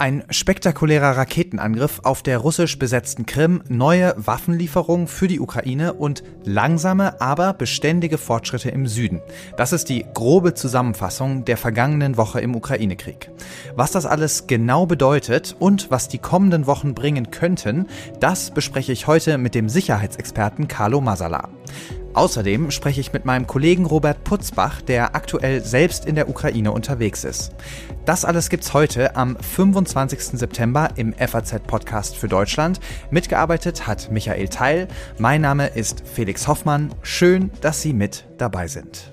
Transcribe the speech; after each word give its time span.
Ein 0.00 0.22
spektakulärer 0.30 1.16
Raketenangriff 1.16 2.00
auf 2.04 2.22
der 2.22 2.38
russisch 2.38 2.78
besetzten 2.78 3.26
Krim, 3.26 3.64
neue 3.68 4.14
Waffenlieferungen 4.16 5.08
für 5.08 5.26
die 5.26 5.40
Ukraine 5.40 5.92
und 5.92 6.22
langsame, 6.44 7.20
aber 7.20 7.52
beständige 7.52 8.16
Fortschritte 8.16 8.70
im 8.70 8.86
Süden. 8.86 9.20
Das 9.56 9.72
ist 9.72 9.88
die 9.88 10.06
grobe 10.14 10.54
Zusammenfassung 10.54 11.44
der 11.44 11.56
vergangenen 11.56 12.16
Woche 12.16 12.40
im 12.40 12.54
Ukraine-Krieg. 12.54 13.32
Was 13.74 13.90
das 13.90 14.06
alles 14.06 14.46
genau 14.46 14.86
bedeutet 14.86 15.56
und 15.58 15.90
was 15.90 16.06
die 16.06 16.18
kommenden 16.18 16.68
Wochen 16.68 16.94
bringen 16.94 17.32
könnten, 17.32 17.88
das 18.20 18.52
bespreche 18.52 18.92
ich 18.92 19.08
heute 19.08 19.36
mit 19.36 19.56
dem 19.56 19.68
Sicherheitsexperten 19.68 20.68
Carlo 20.68 21.00
Masala. 21.00 21.48
Außerdem 22.18 22.72
spreche 22.72 23.00
ich 23.00 23.12
mit 23.12 23.24
meinem 23.24 23.46
Kollegen 23.46 23.86
Robert 23.86 24.24
Putzbach, 24.24 24.82
der 24.82 25.14
aktuell 25.14 25.64
selbst 25.64 26.04
in 26.04 26.16
der 26.16 26.28
Ukraine 26.28 26.72
unterwegs 26.72 27.22
ist. 27.22 27.52
Das 28.06 28.24
alles 28.24 28.50
gibt's 28.50 28.74
heute 28.74 29.14
am 29.14 29.36
25. 29.36 30.36
September 30.36 30.88
im 30.96 31.12
FAZ-Podcast 31.12 32.16
für 32.16 32.26
Deutschland. 32.26 32.80
Mitgearbeitet 33.12 33.86
hat 33.86 34.10
Michael 34.10 34.48
Teil. 34.48 34.88
Mein 35.18 35.42
Name 35.42 35.68
ist 35.68 36.02
Felix 36.12 36.48
Hoffmann. 36.48 36.92
Schön, 37.02 37.52
dass 37.60 37.82
Sie 37.82 37.92
mit 37.92 38.26
dabei 38.36 38.66
sind. 38.66 39.12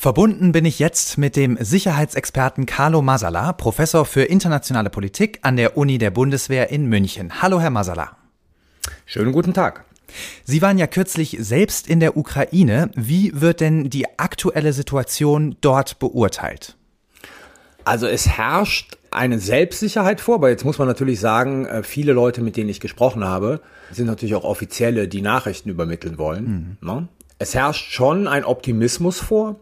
Verbunden 0.00 0.52
bin 0.52 0.64
ich 0.64 0.78
jetzt 0.78 1.18
mit 1.18 1.36
dem 1.36 1.58
Sicherheitsexperten 1.60 2.64
Carlo 2.64 3.02
Masala, 3.02 3.52
Professor 3.52 4.06
für 4.06 4.22
internationale 4.22 4.88
Politik 4.88 5.40
an 5.42 5.58
der 5.58 5.76
Uni 5.76 5.98
der 5.98 6.10
Bundeswehr 6.10 6.70
in 6.70 6.86
München. 6.86 7.42
Hallo, 7.42 7.60
Herr 7.60 7.68
Masala. 7.68 8.16
Schönen 9.04 9.32
guten 9.32 9.52
Tag. 9.52 9.84
Sie 10.42 10.62
waren 10.62 10.78
ja 10.78 10.86
kürzlich 10.86 11.36
selbst 11.38 11.86
in 11.86 12.00
der 12.00 12.16
Ukraine. 12.16 12.90
Wie 12.94 13.38
wird 13.42 13.60
denn 13.60 13.90
die 13.90 14.18
aktuelle 14.18 14.72
Situation 14.72 15.56
dort 15.60 15.98
beurteilt? 15.98 16.78
Also 17.84 18.06
es 18.06 18.26
herrscht 18.26 18.96
eine 19.10 19.38
Selbstsicherheit 19.38 20.20
vor, 20.20 20.36
aber 20.36 20.50
jetzt 20.50 20.64
muss 20.64 20.78
man 20.78 20.88
natürlich 20.88 21.20
sagen, 21.20 21.66
äh, 21.66 21.82
viele 21.82 22.12
Leute, 22.12 22.42
mit 22.42 22.56
denen 22.56 22.70
ich 22.70 22.80
gesprochen 22.80 23.24
habe, 23.24 23.60
sind 23.90 24.06
natürlich 24.06 24.34
auch 24.34 24.44
Offizielle, 24.44 25.08
die 25.08 25.22
Nachrichten 25.22 25.68
übermitteln 25.68 26.18
wollen. 26.18 26.78
Mhm. 26.80 26.86
Ne? 26.88 27.08
Es 27.38 27.54
herrscht 27.54 27.92
schon 27.92 28.28
ein 28.28 28.44
Optimismus 28.44 29.20
vor. 29.20 29.56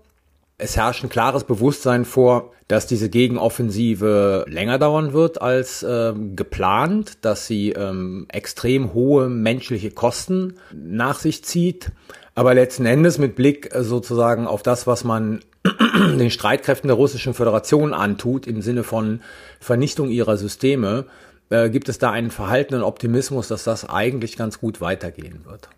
Es 0.59 0.77
herrscht 0.77 1.05
ein 1.05 1.09
klares 1.09 1.45
Bewusstsein 1.45 2.05
vor, 2.05 2.53
dass 2.67 2.87
diese 2.87 3.09
Gegenoffensive 3.09 4.45
länger 4.49 4.79
dauern 4.79 5.13
wird 5.13 5.41
als 5.41 5.83
äh, 5.83 6.13
geplant, 6.35 7.19
dass 7.23 7.47
sie 7.47 7.71
ähm, 7.71 8.27
extrem 8.29 8.93
hohe 8.93 9.29
menschliche 9.29 9.93
Kosten 9.93 10.55
nach 10.75 11.21
sich 11.21 11.45
zieht. 11.45 11.93
Aber 12.35 12.55
letzten 12.55 12.85
Endes 12.85 13.19
mit 13.19 13.37
Blick 13.37 13.75
äh, 13.75 13.83
sozusagen 13.83 14.47
auf 14.47 14.63
das, 14.63 14.87
was 14.87 15.05
man 15.05 15.41
den 16.19 16.31
Streitkräften 16.31 16.89
der 16.89 16.97
Russischen 16.97 17.35
Föderation 17.35 17.95
antut, 17.95 18.47
im 18.47 18.63
Sinne 18.63 18.85
von 18.85 19.21
Vernichtung 19.61 20.11
ihrer 20.11 20.37
Systeme, 20.37 21.07
äh, 21.51 21.71
gibt 21.71 21.89
es 21.89 21.99
da 21.99 22.11
einen 22.11 22.31
verhaltenen 22.31 22.83
Optimismus, 22.83 23.49
dass 23.49 23.65
das 23.65 23.89
eigentlich 23.89 24.37
ganz 24.37 24.61
gut 24.61 24.81
weitergehen 24.81 25.45
wird. 25.45 25.69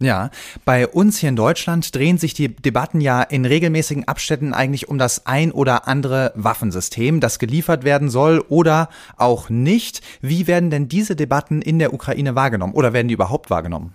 Ja, 0.00 0.30
bei 0.64 0.88
uns 0.88 1.18
hier 1.18 1.28
in 1.28 1.36
Deutschland 1.36 1.94
drehen 1.94 2.18
sich 2.18 2.34
die 2.34 2.54
Debatten 2.54 3.00
ja 3.00 3.22
in 3.22 3.44
regelmäßigen 3.44 4.08
Abständen 4.08 4.52
eigentlich 4.52 4.88
um 4.88 4.98
das 4.98 5.24
ein 5.24 5.52
oder 5.52 5.86
andere 5.86 6.32
Waffensystem, 6.34 7.20
das 7.20 7.38
geliefert 7.38 7.84
werden 7.84 8.10
soll 8.10 8.44
oder 8.48 8.88
auch 9.16 9.50
nicht. 9.50 10.02
Wie 10.20 10.48
werden 10.48 10.70
denn 10.70 10.88
diese 10.88 11.14
Debatten 11.14 11.62
in 11.62 11.78
der 11.78 11.94
Ukraine 11.94 12.34
wahrgenommen 12.34 12.74
oder 12.74 12.92
werden 12.92 13.06
die 13.06 13.14
überhaupt 13.14 13.50
wahrgenommen? 13.50 13.94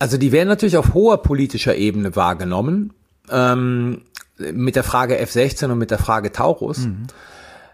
Also 0.00 0.18
die 0.18 0.32
werden 0.32 0.48
natürlich 0.48 0.76
auf 0.76 0.92
hoher 0.92 1.22
politischer 1.22 1.76
Ebene 1.76 2.16
wahrgenommen, 2.16 2.92
ähm, 3.30 4.02
mit 4.52 4.76
der 4.76 4.84
Frage 4.84 5.18
F-16 5.18 5.70
und 5.70 5.78
mit 5.78 5.90
der 5.90 5.98
Frage 5.98 6.32
Taurus. 6.32 6.78
Mhm. 6.78 7.06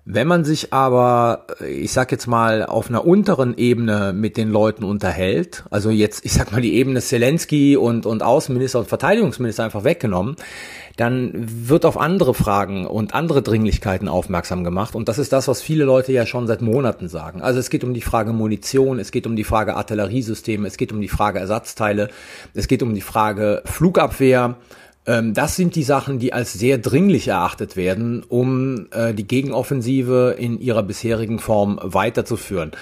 Wenn 0.08 0.28
man 0.28 0.44
sich 0.44 0.72
aber, 0.72 1.46
ich 1.68 1.90
sag 1.90 2.12
jetzt 2.12 2.28
mal, 2.28 2.64
auf 2.64 2.88
einer 2.88 3.04
unteren 3.04 3.58
Ebene 3.58 4.12
mit 4.12 4.36
den 4.36 4.50
Leuten 4.50 4.84
unterhält, 4.84 5.64
also 5.68 5.90
jetzt, 5.90 6.24
ich 6.24 6.32
sag 6.32 6.52
mal, 6.52 6.60
die 6.60 6.74
Ebene 6.74 7.00
Zelensky 7.00 7.76
und, 7.76 8.06
und 8.06 8.22
Außenminister 8.22 8.78
und 8.78 8.86
Verteidigungsminister 8.86 9.64
einfach 9.64 9.82
weggenommen, 9.82 10.36
dann 10.96 11.32
wird 11.34 11.84
auf 11.84 11.98
andere 11.98 12.34
Fragen 12.34 12.86
und 12.86 13.14
andere 13.14 13.42
Dringlichkeiten 13.42 14.06
aufmerksam 14.06 14.62
gemacht. 14.62 14.94
Und 14.94 15.08
das 15.08 15.18
ist 15.18 15.32
das, 15.32 15.48
was 15.48 15.60
viele 15.60 15.84
Leute 15.84 16.12
ja 16.12 16.24
schon 16.24 16.46
seit 16.46 16.62
Monaten 16.62 17.08
sagen. 17.08 17.42
Also 17.42 17.58
es 17.58 17.68
geht 17.68 17.82
um 17.82 17.92
die 17.92 18.00
Frage 18.00 18.32
Munition, 18.32 19.00
es 19.00 19.10
geht 19.10 19.26
um 19.26 19.34
die 19.34 19.42
Frage 19.42 19.74
Artilleriesysteme, 19.74 20.68
es 20.68 20.76
geht 20.76 20.92
um 20.92 21.00
die 21.00 21.08
Frage 21.08 21.40
Ersatzteile, 21.40 22.10
es 22.54 22.68
geht 22.68 22.84
um 22.84 22.94
die 22.94 23.00
Frage 23.00 23.60
Flugabwehr, 23.64 24.56
das 25.06 25.54
sind 25.56 25.76
die 25.76 25.84
Sachen, 25.84 26.18
die 26.18 26.32
als 26.32 26.52
sehr 26.52 26.78
dringlich 26.78 27.28
erachtet 27.28 27.76
werden, 27.76 28.24
um 28.28 28.88
äh, 28.90 29.14
die 29.14 29.26
Gegenoffensive 29.26 30.36
in 30.38 30.60
ihrer 30.60 30.82
bisherigen 30.82 31.38
Form 31.38 31.78
weiterzuführen. 31.82 32.72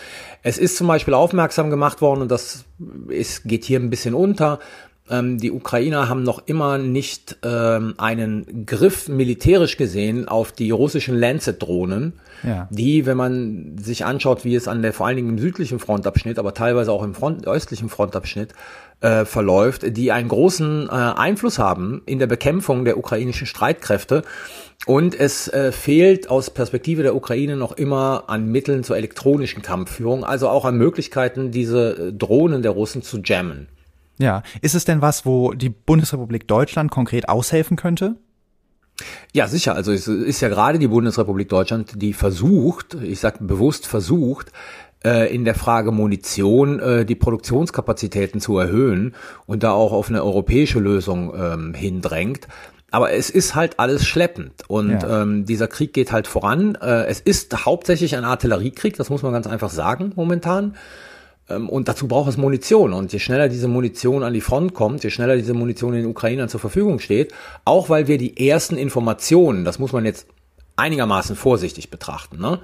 Es 0.42 0.58
ist 0.58 0.76
zum 0.76 0.86
Beispiel 0.86 1.14
aufmerksam 1.14 1.70
gemacht 1.70 2.00
worden, 2.00 2.22
und 2.22 2.30
das 2.30 2.64
ist, 3.08 3.44
geht 3.44 3.64
hier 3.64 3.78
ein 3.78 3.90
bisschen 3.90 4.14
unter, 4.14 4.58
ähm, 5.10 5.38
die 5.38 5.52
Ukrainer 5.52 6.08
haben 6.08 6.22
noch 6.22 6.46
immer 6.46 6.78
nicht 6.78 7.36
ähm, 7.42 7.94
einen 7.98 8.64
Griff 8.64 9.08
militärisch 9.08 9.76
gesehen 9.76 10.28
auf 10.28 10.52
die 10.52 10.70
russischen 10.70 11.18
Lancet-Drohnen, 11.18 12.14
ja. 12.42 12.68
die, 12.70 13.04
wenn 13.04 13.16
man 13.18 13.76
sich 13.76 14.06
anschaut, 14.06 14.44
wie 14.44 14.54
es 14.54 14.66
an 14.66 14.80
der 14.80 14.94
vor 14.94 15.06
allen 15.06 15.16
Dingen 15.16 15.28
im 15.30 15.38
südlichen 15.38 15.78
Frontabschnitt, 15.78 16.38
aber 16.38 16.54
teilweise 16.54 16.90
auch 16.90 17.02
im 17.02 17.14
Front, 17.14 17.46
östlichen 17.46 17.90
Frontabschnitt 17.90 18.54
äh, 19.00 19.26
verläuft, 19.26 19.96
die 19.96 20.10
einen 20.10 20.28
großen 20.28 20.88
äh, 20.88 20.92
Einfluss 20.92 21.58
haben 21.58 22.00
in 22.06 22.18
der 22.18 22.26
Bekämpfung 22.26 22.86
der 22.86 22.96
ukrainischen 22.96 23.46
Streitkräfte. 23.46 24.22
Und 24.86 25.18
es 25.18 25.48
äh, 25.48 25.72
fehlt 25.72 26.30
aus 26.30 26.50
Perspektive 26.50 27.02
der 27.02 27.14
Ukraine 27.14 27.56
noch 27.56 27.72
immer 27.72 28.24
an 28.28 28.50
Mitteln 28.50 28.84
zur 28.84 28.96
elektronischen 28.96 29.62
Kampfführung, 29.62 30.24
also 30.24 30.48
auch 30.48 30.64
an 30.64 30.78
Möglichkeiten, 30.78 31.50
diese 31.50 32.08
äh, 32.08 32.12
Drohnen 32.12 32.62
der 32.62 32.70
Russen 32.70 33.02
zu 33.02 33.18
jammen. 33.22 33.68
Ja, 34.18 34.42
ist 34.60 34.74
es 34.74 34.84
denn 34.84 35.02
was, 35.02 35.26
wo 35.26 35.52
die 35.52 35.70
Bundesrepublik 35.70 36.46
Deutschland 36.46 36.90
konkret 36.90 37.28
aushelfen 37.28 37.76
könnte? 37.76 38.16
Ja, 39.32 39.48
sicher. 39.48 39.74
Also 39.74 39.92
es 39.92 40.06
ist 40.06 40.40
ja 40.40 40.48
gerade 40.48 40.78
die 40.78 40.86
Bundesrepublik 40.86 41.48
Deutschland, 41.48 42.00
die 42.00 42.12
versucht, 42.12 42.94
ich 42.94 43.18
sage 43.18 43.42
bewusst 43.42 43.86
versucht, 43.86 44.52
äh, 45.04 45.34
in 45.34 45.44
der 45.44 45.56
Frage 45.56 45.90
Munition 45.90 46.78
äh, 46.78 47.04
die 47.04 47.16
Produktionskapazitäten 47.16 48.40
zu 48.40 48.56
erhöhen 48.58 49.14
und 49.46 49.64
da 49.64 49.72
auch 49.72 49.92
auf 49.92 50.08
eine 50.08 50.22
europäische 50.22 50.78
Lösung 50.78 51.34
ähm, 51.36 51.74
hindrängt. 51.74 52.46
Aber 52.92 53.10
es 53.10 53.28
ist 53.28 53.56
halt 53.56 53.80
alles 53.80 54.06
schleppend 54.06 54.62
und 54.68 55.02
ja. 55.02 55.22
ähm, 55.22 55.44
dieser 55.44 55.66
Krieg 55.66 55.92
geht 55.92 56.12
halt 56.12 56.28
voran. 56.28 56.76
Äh, 56.76 57.06
es 57.06 57.18
ist 57.18 57.66
hauptsächlich 57.66 58.16
ein 58.16 58.24
Artilleriekrieg, 58.24 58.96
das 58.96 59.10
muss 59.10 59.22
man 59.22 59.32
ganz 59.32 59.48
einfach 59.48 59.70
sagen 59.70 60.12
momentan. 60.14 60.76
Ähm, 61.48 61.68
und 61.68 61.88
dazu 61.88 62.08
braucht 62.08 62.28
es 62.28 62.36
Munition. 62.36 62.92
Und 62.92 63.12
je 63.12 63.18
schneller 63.18 63.48
diese 63.48 63.68
Munition 63.68 64.22
an 64.22 64.34
die 64.34 64.40
Front 64.40 64.74
kommt, 64.74 65.04
je 65.04 65.10
schneller 65.10 65.36
diese 65.36 65.54
Munition 65.54 65.92
den 65.92 66.06
Ukrainern 66.06 66.48
zur 66.48 66.60
Verfügung 66.60 66.98
steht, 67.00 67.32
auch 67.64 67.88
weil 67.88 68.06
wir 68.08 68.18
die 68.18 68.48
ersten 68.48 68.76
Informationen, 68.76 69.64
das 69.64 69.78
muss 69.78 69.92
man 69.92 70.04
jetzt 70.04 70.26
einigermaßen 70.76 71.36
vorsichtig 71.36 71.90
betrachten, 71.90 72.38
ne? 72.40 72.60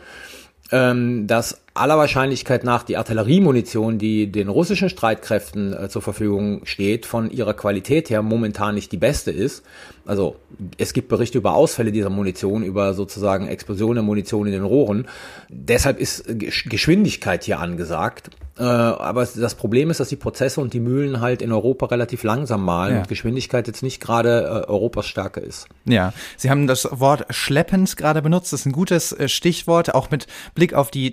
ähm, 0.73 1.27
dass 1.27 1.61
aller 1.81 1.99
Wahrscheinlichkeit 1.99 2.63
nach 2.65 2.83
die 2.83 2.97
Artilleriemunition, 2.97 3.99
die 3.99 4.31
den 4.31 4.49
russischen 4.49 4.89
Streitkräften 4.89 5.73
äh, 5.73 5.89
zur 5.89 6.03
Verfügung 6.03 6.61
steht, 6.65 7.07
von 7.07 7.31
ihrer 7.31 7.55
Qualität 7.55 8.11
her 8.11 8.23
momentan 8.23 8.75
nicht 8.75 8.93
die 8.93 8.97
beste 8.97 9.31
ist. 9.31 9.65
Also 10.07 10.37
es 10.79 10.93
gibt 10.93 11.09
Berichte 11.09 11.39
über 11.39 11.55
Ausfälle 11.55 11.93
dieser 11.93 12.11
Munition, 12.11 12.63
über 12.63 12.95
sozusagen 12.95 13.47
Explosionen 13.49 13.97
der 13.97 14.03
Munition 14.05 14.47
in 14.47 14.53
den 14.53 14.65
Rohren. 14.65 15.07
Deshalb 15.49 16.01
ist 16.01 16.25
Geschwindigkeit 16.29 17.45
hier 17.45 17.61
angesagt. 17.61 18.31
Äh, 18.59 18.63
aber 18.65 19.25
das 19.27 19.55
Problem 19.55 19.91
ist, 19.91 20.01
dass 20.01 20.09
die 20.09 20.17
Prozesse 20.17 20.61
und 20.61 20.75
die 20.75 20.81
Mühlen 20.81 21.21
halt 21.21 21.41
in 21.41 21.51
Europa 21.53 21.87
relativ 21.87 22.25
langsam 22.25 22.65
malen 22.65 22.95
Ja. 22.95 23.01
und 23.01 23.09
Geschwindigkeit 23.09 23.67
jetzt 23.67 23.83
nicht 23.83 24.01
gerade 24.01 24.65
äh, 24.67 24.69
Europas 24.71 25.07
Stärke 25.07 25.41
ist. 25.41 25.67
Ja, 25.87 26.13
Sie 26.37 26.51
haben 26.51 26.67
das 26.67 26.89
Wort 26.93 27.25
schleppend 27.31 27.97
gerade 27.97 28.21
benutzt. 28.21 28.53
Das 28.53 28.61
ist 28.61 28.67
ein 28.67 28.73
gutes 28.73 29.13
äh, 29.13 29.29
Stichwort, 29.29 29.95
auch 29.95 30.11
mit 30.11 30.27
Blick 30.55 30.75
auf 30.75 30.91
die 30.91 31.13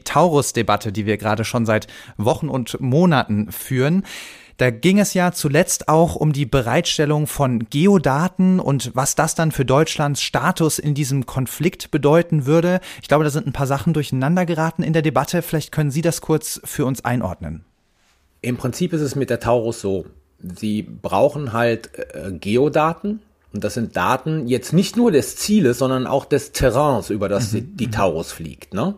Taurus-Debatte, 0.57 0.91
die 0.91 1.05
wir 1.05 1.17
gerade 1.17 1.45
schon 1.45 1.65
seit 1.65 1.87
Wochen 2.17 2.49
und 2.49 2.79
Monaten 2.79 3.51
führen. 3.51 4.03
Da 4.57 4.71
ging 4.71 4.97
es 4.97 5.13
ja 5.13 5.33
zuletzt 5.33 5.87
auch 5.87 6.15
um 6.15 6.33
die 6.33 6.47
Bereitstellung 6.47 7.27
von 7.27 7.69
Geodaten 7.69 8.59
und 8.59 8.91
was 8.95 9.13
das 9.13 9.35
dann 9.35 9.51
für 9.51 9.65
Deutschlands 9.65 10.23
Status 10.23 10.79
in 10.79 10.95
diesem 10.95 11.27
Konflikt 11.27 11.91
bedeuten 11.91 12.47
würde. 12.47 12.79
Ich 13.01 13.07
glaube, 13.07 13.23
da 13.23 13.29
sind 13.29 13.45
ein 13.45 13.53
paar 13.53 13.67
Sachen 13.67 13.93
durcheinander 13.93 14.47
geraten 14.47 14.81
in 14.81 14.93
der 14.93 15.03
Debatte. 15.03 15.43
Vielleicht 15.43 15.71
können 15.71 15.91
Sie 15.91 16.01
das 16.01 16.21
kurz 16.21 16.59
für 16.63 16.85
uns 16.85 17.05
einordnen. 17.05 17.65
Im 18.41 18.57
Prinzip 18.57 18.93
ist 18.93 19.01
es 19.01 19.15
mit 19.15 19.29
der 19.29 19.39
Taurus 19.39 19.79
so. 19.79 20.05
Sie 20.39 20.81
brauchen 20.81 21.53
halt 21.53 21.91
äh, 21.95 22.31
Geodaten. 22.31 23.19
Und 23.53 23.63
das 23.63 23.75
sind 23.75 23.95
Daten 23.95 24.47
jetzt 24.47 24.73
nicht 24.73 24.97
nur 24.97 25.11
des 25.11 25.35
Zieles, 25.35 25.77
sondern 25.77 26.05
auch 26.07 26.25
des 26.25 26.51
Terrains, 26.51 27.09
über 27.11 27.29
das 27.29 27.51
die, 27.51 27.61
die 27.61 27.89
Taurus 27.89 28.31
fliegt. 28.31 28.73
Ne? 28.73 28.95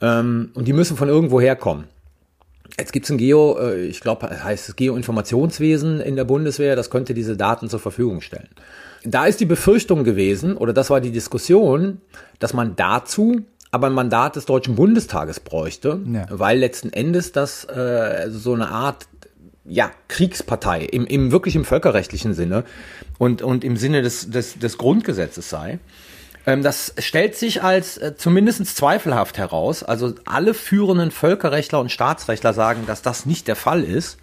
Ähm, 0.00 0.50
und 0.54 0.66
die 0.68 0.72
müssen 0.72 0.96
von 0.96 1.08
irgendwo 1.08 1.40
herkommen. 1.40 1.84
Jetzt 2.78 2.92
gibt's 2.92 3.10
ein 3.10 3.16
Geo, 3.18 3.58
äh, 3.58 3.86
ich 3.86 4.00
glaube, 4.00 4.28
heißt 4.28 4.68
es 4.68 4.76
Geoinformationswesen 4.76 6.00
in 6.00 6.16
der 6.16 6.24
Bundeswehr, 6.24 6.76
das 6.76 6.90
könnte 6.90 7.14
diese 7.14 7.36
Daten 7.36 7.68
zur 7.70 7.80
Verfügung 7.80 8.20
stellen. 8.20 8.48
Da 9.04 9.26
ist 9.26 9.40
die 9.40 9.46
Befürchtung 9.46 10.04
gewesen, 10.04 10.56
oder 10.56 10.72
das 10.72 10.90
war 10.90 11.00
die 11.00 11.12
Diskussion, 11.12 12.00
dass 12.38 12.52
man 12.52 12.76
dazu 12.76 13.40
aber 13.70 13.86
ein 13.88 13.92
Mandat 13.92 14.36
des 14.36 14.46
Deutschen 14.46 14.74
Bundestages 14.74 15.40
bräuchte, 15.40 16.00
Ja. 16.12 16.26
weil 16.30 16.58
letzten 16.58 16.92
Endes 16.92 17.32
das 17.32 17.64
äh, 17.64 18.28
so 18.30 18.54
eine 18.54 18.68
Art 18.68 19.06
ja, 19.64 19.90
Kriegspartei 20.08 20.82
im, 20.84 21.06
im 21.06 21.32
wirklich 21.32 21.56
im 21.56 21.64
völkerrechtlichen 21.64 22.34
Sinne 22.34 22.64
und, 23.18 23.42
und 23.42 23.64
im 23.64 23.76
Sinne 23.76 24.02
des, 24.02 24.30
des, 24.30 24.58
des 24.58 24.78
Grundgesetzes 24.78 25.50
sei. 25.50 25.78
Ähm, 26.46 26.62
das 26.62 26.94
stellt 26.98 27.36
sich 27.36 27.62
als 27.62 27.98
äh, 27.98 28.16
zumindest 28.16 28.64
zweifelhaft 28.76 29.36
heraus. 29.36 29.82
Also 29.82 30.14
alle 30.24 30.54
führenden 30.54 31.10
Völkerrechtler 31.10 31.80
und 31.80 31.90
Staatsrechtler 31.90 32.54
sagen, 32.54 32.84
dass 32.86 33.02
das 33.02 33.26
nicht 33.26 33.48
der 33.48 33.56
Fall 33.56 33.82
ist. 33.82 34.18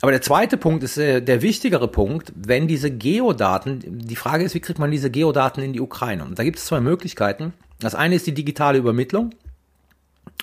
Aber 0.00 0.12
der 0.12 0.22
zweite 0.22 0.56
Punkt 0.56 0.82
ist 0.82 0.96
äh, 0.96 1.20
der 1.20 1.42
wichtigere 1.42 1.86
Punkt, 1.86 2.32
wenn 2.34 2.66
diese 2.66 2.90
Geodaten, 2.90 3.82
die 3.84 4.16
Frage 4.16 4.44
ist, 4.44 4.54
wie 4.54 4.60
kriegt 4.60 4.78
man 4.78 4.90
diese 4.90 5.10
Geodaten 5.10 5.60
in 5.60 5.74
die 5.74 5.80
Ukraine? 5.80 6.24
Und 6.24 6.38
da 6.38 6.42
gibt 6.42 6.58
es 6.58 6.64
zwei 6.64 6.80
Möglichkeiten. 6.80 7.52
Das 7.78 7.94
eine 7.94 8.14
ist 8.14 8.26
die 8.26 8.34
digitale 8.34 8.78
Übermittlung. 8.78 9.34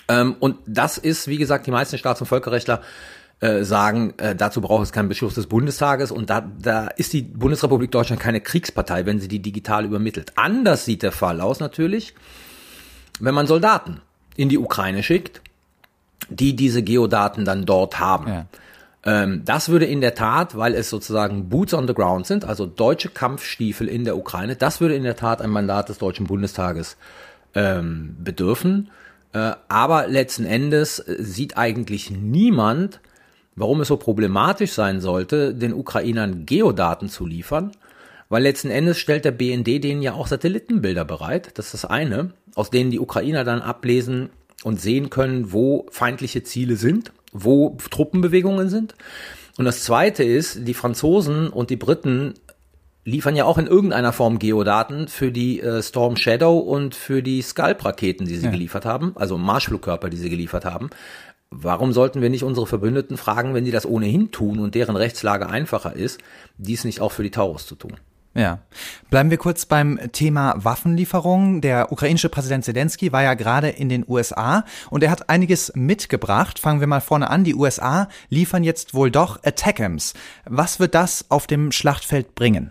Ähm, 0.06 0.36
und 0.38 0.56
das 0.66 0.98
ist, 0.98 1.26
wie 1.26 1.38
gesagt, 1.38 1.66
die 1.66 1.72
meisten 1.72 1.98
Staats- 1.98 2.20
und 2.20 2.28
Völkerrechtler 2.28 2.82
äh, 3.40 3.62
sagen, 3.62 4.14
äh, 4.18 4.34
dazu 4.34 4.60
braucht 4.60 4.82
es 4.82 4.92
keinen 4.92 5.08
Beschluss 5.08 5.34
des 5.34 5.46
Bundestages 5.46 6.10
und 6.10 6.28
da, 6.28 6.50
da 6.60 6.88
ist 6.88 7.12
die 7.12 7.22
Bundesrepublik 7.22 7.90
Deutschland 7.90 8.20
keine 8.20 8.40
Kriegspartei, 8.40 9.06
wenn 9.06 9.20
sie 9.20 9.28
die 9.28 9.40
digital 9.40 9.84
übermittelt. 9.84 10.32
Anders 10.36 10.84
sieht 10.84 11.02
der 11.02 11.12
Fall 11.12 11.40
aus 11.40 11.60
natürlich, 11.60 12.14
wenn 13.20 13.34
man 13.34 13.46
Soldaten 13.46 14.00
in 14.36 14.48
die 14.48 14.58
Ukraine 14.58 15.02
schickt, 15.02 15.40
die 16.28 16.56
diese 16.56 16.82
Geodaten 16.82 17.44
dann 17.44 17.64
dort 17.64 18.00
haben. 18.00 18.28
Ja. 18.28 18.46
Ähm, 19.04 19.42
das 19.44 19.68
würde 19.68 19.86
in 19.86 20.00
der 20.00 20.14
Tat, 20.14 20.56
weil 20.56 20.74
es 20.74 20.90
sozusagen 20.90 21.48
Boots 21.48 21.74
on 21.74 21.86
the 21.86 21.94
Ground 21.94 22.26
sind, 22.26 22.44
also 22.44 22.66
deutsche 22.66 23.08
Kampfstiefel 23.08 23.88
in 23.88 24.04
der 24.04 24.16
Ukraine, 24.16 24.56
das 24.56 24.80
würde 24.80 24.96
in 24.96 25.04
der 25.04 25.16
Tat 25.16 25.40
ein 25.40 25.50
Mandat 25.50 25.88
des 25.88 25.98
Deutschen 25.98 26.26
Bundestages 26.26 26.96
ähm, 27.54 28.16
bedürfen. 28.18 28.90
Äh, 29.32 29.52
aber 29.68 30.08
letzten 30.08 30.44
Endes 30.44 30.98
äh, 30.98 31.16
sieht 31.20 31.56
eigentlich 31.56 32.10
niemand, 32.10 33.00
warum 33.58 33.80
es 33.80 33.88
so 33.88 33.96
problematisch 33.96 34.72
sein 34.72 35.00
sollte, 35.00 35.54
den 35.54 35.74
Ukrainern 35.74 36.46
Geodaten 36.46 37.08
zu 37.08 37.26
liefern, 37.26 37.72
weil 38.28 38.42
letzten 38.42 38.70
Endes 38.70 38.98
stellt 38.98 39.24
der 39.24 39.30
BND 39.32 39.82
denen 39.82 40.02
ja 40.02 40.12
auch 40.12 40.26
Satellitenbilder 40.26 41.04
bereit. 41.04 41.50
Das 41.54 41.66
ist 41.66 41.74
das 41.74 41.84
eine, 41.86 42.32
aus 42.54 42.70
denen 42.70 42.90
die 42.90 43.00
Ukrainer 43.00 43.44
dann 43.44 43.62
ablesen 43.62 44.30
und 44.64 44.80
sehen 44.80 45.08
können, 45.10 45.52
wo 45.52 45.86
feindliche 45.90 46.42
Ziele 46.42 46.76
sind, 46.76 47.12
wo 47.32 47.76
Truppenbewegungen 47.90 48.68
sind. 48.68 48.94
Und 49.56 49.64
das 49.64 49.82
zweite 49.84 50.24
ist, 50.24 50.66
die 50.68 50.74
Franzosen 50.74 51.48
und 51.48 51.70
die 51.70 51.76
Briten 51.76 52.34
liefern 53.04 53.36
ja 53.36 53.44
auch 53.44 53.56
in 53.58 53.66
irgendeiner 53.66 54.12
Form 54.12 54.38
Geodaten 54.38 55.08
für 55.08 55.32
die 55.32 55.60
äh, 55.60 55.82
Storm 55.82 56.16
Shadow 56.16 56.58
und 56.58 56.94
für 56.94 57.22
die 57.22 57.40
Scalp-Raketen, 57.40 58.26
die 58.26 58.36
sie 58.36 58.44
Ja. 58.44 58.50
geliefert 58.50 58.84
haben, 58.84 59.12
also 59.14 59.38
Marschflugkörper, 59.38 60.10
die 60.10 60.18
sie 60.18 60.28
geliefert 60.28 60.64
haben. 60.66 60.90
Warum 61.50 61.92
sollten 61.92 62.20
wir 62.20 62.28
nicht 62.28 62.44
unsere 62.44 62.66
Verbündeten 62.66 63.16
fragen, 63.16 63.54
wenn 63.54 63.64
die 63.64 63.70
das 63.70 63.86
ohnehin 63.86 64.30
tun 64.30 64.58
und 64.58 64.74
deren 64.74 64.96
Rechtslage 64.96 65.48
einfacher 65.48 65.94
ist, 65.94 66.20
dies 66.58 66.84
nicht 66.84 67.00
auch 67.00 67.12
für 67.12 67.22
die 67.22 67.30
Taurus 67.30 67.66
zu 67.66 67.74
tun? 67.74 67.96
Ja. 68.34 68.60
Bleiben 69.10 69.30
wir 69.30 69.38
kurz 69.38 69.66
beim 69.66 69.98
Thema 70.12 70.54
Waffenlieferungen. 70.58 71.60
Der 71.60 71.90
ukrainische 71.90 72.28
Präsident 72.28 72.64
Zelensky 72.64 73.10
war 73.10 73.22
ja 73.22 73.34
gerade 73.34 73.68
in 73.70 73.88
den 73.88 74.04
USA 74.06 74.64
und 74.90 75.02
er 75.02 75.10
hat 75.10 75.28
einiges 75.30 75.72
mitgebracht. 75.74 76.58
Fangen 76.58 76.80
wir 76.80 76.86
mal 76.86 77.00
vorne 77.00 77.30
an. 77.30 77.42
Die 77.42 77.54
USA 77.54 78.08
liefern 78.28 78.62
jetzt 78.62 78.94
wohl 78.94 79.10
doch 79.10 79.42
Attackams. 79.42 80.14
Was 80.44 80.78
wird 80.78 80.94
das 80.94 81.24
auf 81.30 81.46
dem 81.46 81.72
Schlachtfeld 81.72 82.34
bringen? 82.34 82.70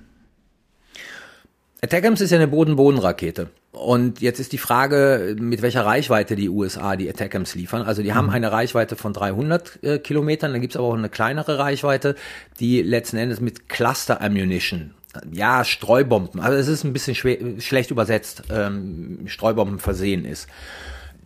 Attackams 1.81 2.21
ist 2.21 2.31
ja 2.31 2.37
eine 2.37 2.47
Boden-Boden-Rakete. 2.47 3.49
Und 3.77 4.21
jetzt 4.21 4.39
ist 4.39 4.51
die 4.51 4.57
Frage, 4.57 5.35
mit 5.39 5.61
welcher 5.61 5.85
Reichweite 5.85 6.35
die 6.35 6.49
USA 6.49 6.95
die 6.95 7.09
Attackams 7.09 7.55
liefern. 7.55 7.83
Also 7.83 8.01
die 8.01 8.13
haben 8.13 8.29
eine 8.29 8.51
Reichweite 8.51 8.95
von 8.95 9.13
300 9.13 9.83
äh, 9.83 9.99
Kilometern, 9.99 10.51
dann 10.51 10.61
gibt's 10.61 10.75
aber 10.75 10.87
auch 10.87 10.93
eine 10.93 11.09
kleinere 11.09 11.59
Reichweite, 11.59 12.15
die 12.59 12.81
letzten 12.81 13.17
Endes 13.17 13.39
mit 13.39 13.69
Cluster 13.69 14.21
Ammunition, 14.21 14.95
ja, 15.31 15.63
Streubomben, 15.63 16.41
also 16.41 16.57
es 16.57 16.67
ist 16.67 16.83
ein 16.83 16.93
bisschen 16.93 17.15
schwer, 17.15 17.37
schlecht 17.59 17.91
übersetzt, 17.91 18.43
ähm, 18.49 19.19
Streubomben 19.27 19.79
versehen 19.79 20.25
ist. 20.25 20.47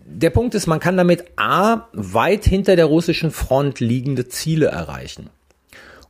Der 0.05 0.29
Punkt 0.29 0.53
ist, 0.55 0.67
man 0.67 0.79
kann 0.79 0.97
damit 0.97 1.25
A, 1.37 1.87
weit 1.93 2.43
hinter 2.43 2.75
der 2.75 2.85
russischen 2.85 3.31
Front 3.31 3.79
liegende 3.79 4.27
Ziele 4.27 4.67
erreichen 4.67 5.29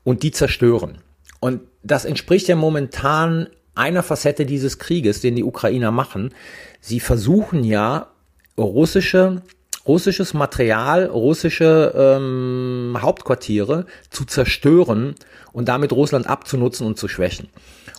und 0.03 0.23
die 0.23 0.31
zerstören. 0.31 0.97
Und 1.39 1.61
das 1.83 2.05
entspricht 2.05 2.47
ja 2.47 2.55
momentan 2.55 3.47
einer 3.75 4.03
Facette 4.03 4.45
dieses 4.45 4.79
Krieges, 4.79 5.21
den 5.21 5.35
die 5.35 5.43
Ukrainer 5.43 5.91
machen. 5.91 6.33
Sie 6.79 6.99
versuchen 6.99 7.63
ja 7.63 8.07
russische 8.57 9.41
russisches 9.87 10.33
Material, 10.33 11.05
russische 11.05 11.93
ähm, 11.95 12.97
Hauptquartiere 13.01 13.85
zu 14.09 14.25
zerstören 14.25 15.15
und 15.53 15.67
damit 15.67 15.91
Russland 15.91 16.27
abzunutzen 16.27 16.85
und 16.85 16.97
zu 16.97 17.07
schwächen. 17.07 17.49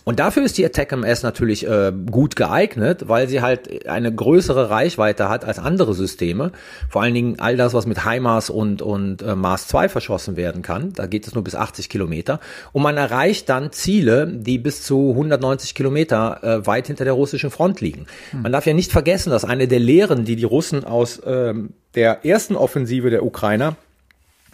Und 0.03 0.19
dafür 0.19 0.43
ist 0.43 0.57
die 0.57 0.65
Attack 0.65 0.91
MS 0.91 1.23
natürlich 1.23 1.67
äh, 1.67 1.91
gut 2.11 2.35
geeignet, 2.35 3.07
weil 3.07 3.27
sie 3.27 3.41
halt 3.41 3.87
eine 3.87 4.13
größere 4.13 4.69
Reichweite 4.69 5.29
hat 5.29 5.45
als 5.45 5.59
andere 5.59 5.93
Systeme. 5.93 6.51
Vor 6.89 7.01
allen 7.01 7.13
Dingen 7.13 7.39
all 7.39 7.55
das, 7.55 7.73
was 7.73 7.85
mit 7.85 8.05
HIMARS 8.05 8.49
und, 8.49 8.81
und 8.81 9.21
äh, 9.21 9.35
Mars 9.35 9.67
2 9.67 9.89
verschossen 9.89 10.35
werden 10.35 10.61
kann. 10.61 10.93
Da 10.93 11.05
geht 11.05 11.27
es 11.27 11.33
nur 11.33 11.43
bis 11.43 11.55
80 11.55 11.89
Kilometer. 11.89 12.39
Und 12.71 12.83
man 12.83 12.97
erreicht 12.97 13.49
dann 13.49 13.71
Ziele, 13.71 14.27
die 14.27 14.57
bis 14.57 14.83
zu 14.83 15.11
190 15.11 15.75
Kilometer 15.75 16.43
äh, 16.43 16.67
weit 16.67 16.87
hinter 16.87 17.05
der 17.05 17.13
russischen 17.13 17.51
Front 17.51 17.81
liegen. 17.81 18.05
Man 18.33 18.51
darf 18.51 18.65
ja 18.65 18.73
nicht 18.73 18.91
vergessen, 18.91 19.29
dass 19.29 19.45
eine 19.45 19.67
der 19.67 19.79
Lehren, 19.79 20.25
die 20.25 20.35
die 20.35 20.43
Russen 20.43 20.83
aus 20.83 21.21
ähm, 21.25 21.71
der 21.95 22.25
ersten 22.25 22.55
Offensive 22.55 23.09
der 23.09 23.25
Ukrainer 23.25 23.75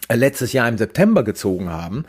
äh, 0.07 0.15
letztes 0.15 0.53
Jahr 0.53 0.67
im 0.67 0.77
September 0.77 1.24
gezogen 1.24 1.69
haben, 1.69 2.05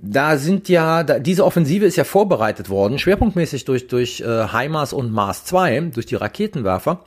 da 0.00 0.36
sind 0.36 0.68
ja, 0.68 1.02
da, 1.02 1.18
diese 1.18 1.44
Offensive 1.44 1.84
ist 1.84 1.96
ja 1.96 2.04
vorbereitet 2.04 2.70
worden, 2.70 2.98
schwerpunktmäßig 2.98 3.64
durch, 3.64 3.88
durch 3.88 4.20
äh, 4.20 4.48
HIMARS 4.48 4.92
und 4.92 5.12
Mars 5.12 5.44
2, 5.44 5.90
durch 5.92 6.06
die 6.06 6.14
Raketenwerfer, 6.14 7.04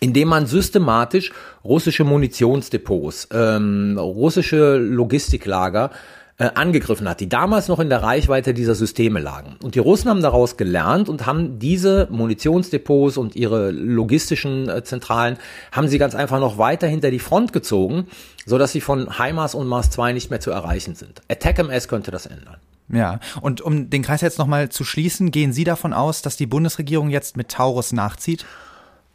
indem 0.00 0.28
man 0.28 0.46
systematisch 0.46 1.32
russische 1.64 2.04
Munitionsdepots, 2.04 3.28
ähm, 3.32 3.98
russische 3.98 4.76
Logistiklager 4.76 5.90
äh, 6.36 6.50
angegriffen 6.54 7.08
hat, 7.08 7.20
die 7.20 7.28
damals 7.28 7.68
noch 7.68 7.78
in 7.78 7.88
der 7.88 8.02
Reichweite 8.02 8.54
dieser 8.54 8.74
Systeme 8.74 9.20
lagen. 9.20 9.56
Und 9.62 9.76
die 9.76 9.78
Russen 9.78 10.10
haben 10.10 10.20
daraus 10.20 10.56
gelernt 10.56 11.08
und 11.08 11.26
haben 11.26 11.58
diese 11.60 12.08
Munitionsdepots 12.10 13.16
und 13.16 13.36
ihre 13.36 13.70
logistischen 13.70 14.68
äh, 14.68 14.82
Zentralen, 14.82 15.38
haben 15.70 15.88
sie 15.88 15.98
ganz 15.98 16.14
einfach 16.14 16.40
noch 16.40 16.58
weiter 16.58 16.88
hinter 16.88 17.10
die 17.10 17.20
Front 17.20 17.52
gezogen, 17.52 18.08
so 18.46 18.58
dass 18.58 18.72
sie 18.72 18.80
von 18.80 19.16
HIMARS 19.16 19.54
und 19.54 19.68
Mars 19.68 19.90
2 19.90 20.12
nicht 20.12 20.30
mehr 20.30 20.40
zu 20.40 20.50
erreichen 20.50 20.96
sind. 20.96 21.22
Attack 21.28 21.60
MS 21.60 21.86
könnte 21.86 22.10
das 22.10 22.26
ändern. 22.26 22.56
Ja, 22.88 23.20
und 23.40 23.60
um 23.60 23.88
den 23.88 24.02
Kreis 24.02 24.20
jetzt 24.20 24.38
nochmal 24.38 24.68
zu 24.68 24.84
schließen, 24.84 25.30
gehen 25.30 25.52
Sie 25.52 25.64
davon 25.64 25.92
aus, 25.92 26.20
dass 26.20 26.36
die 26.36 26.46
Bundesregierung 26.46 27.10
jetzt 27.10 27.36
mit 27.36 27.48
Taurus 27.48 27.92
nachzieht? 27.92 28.44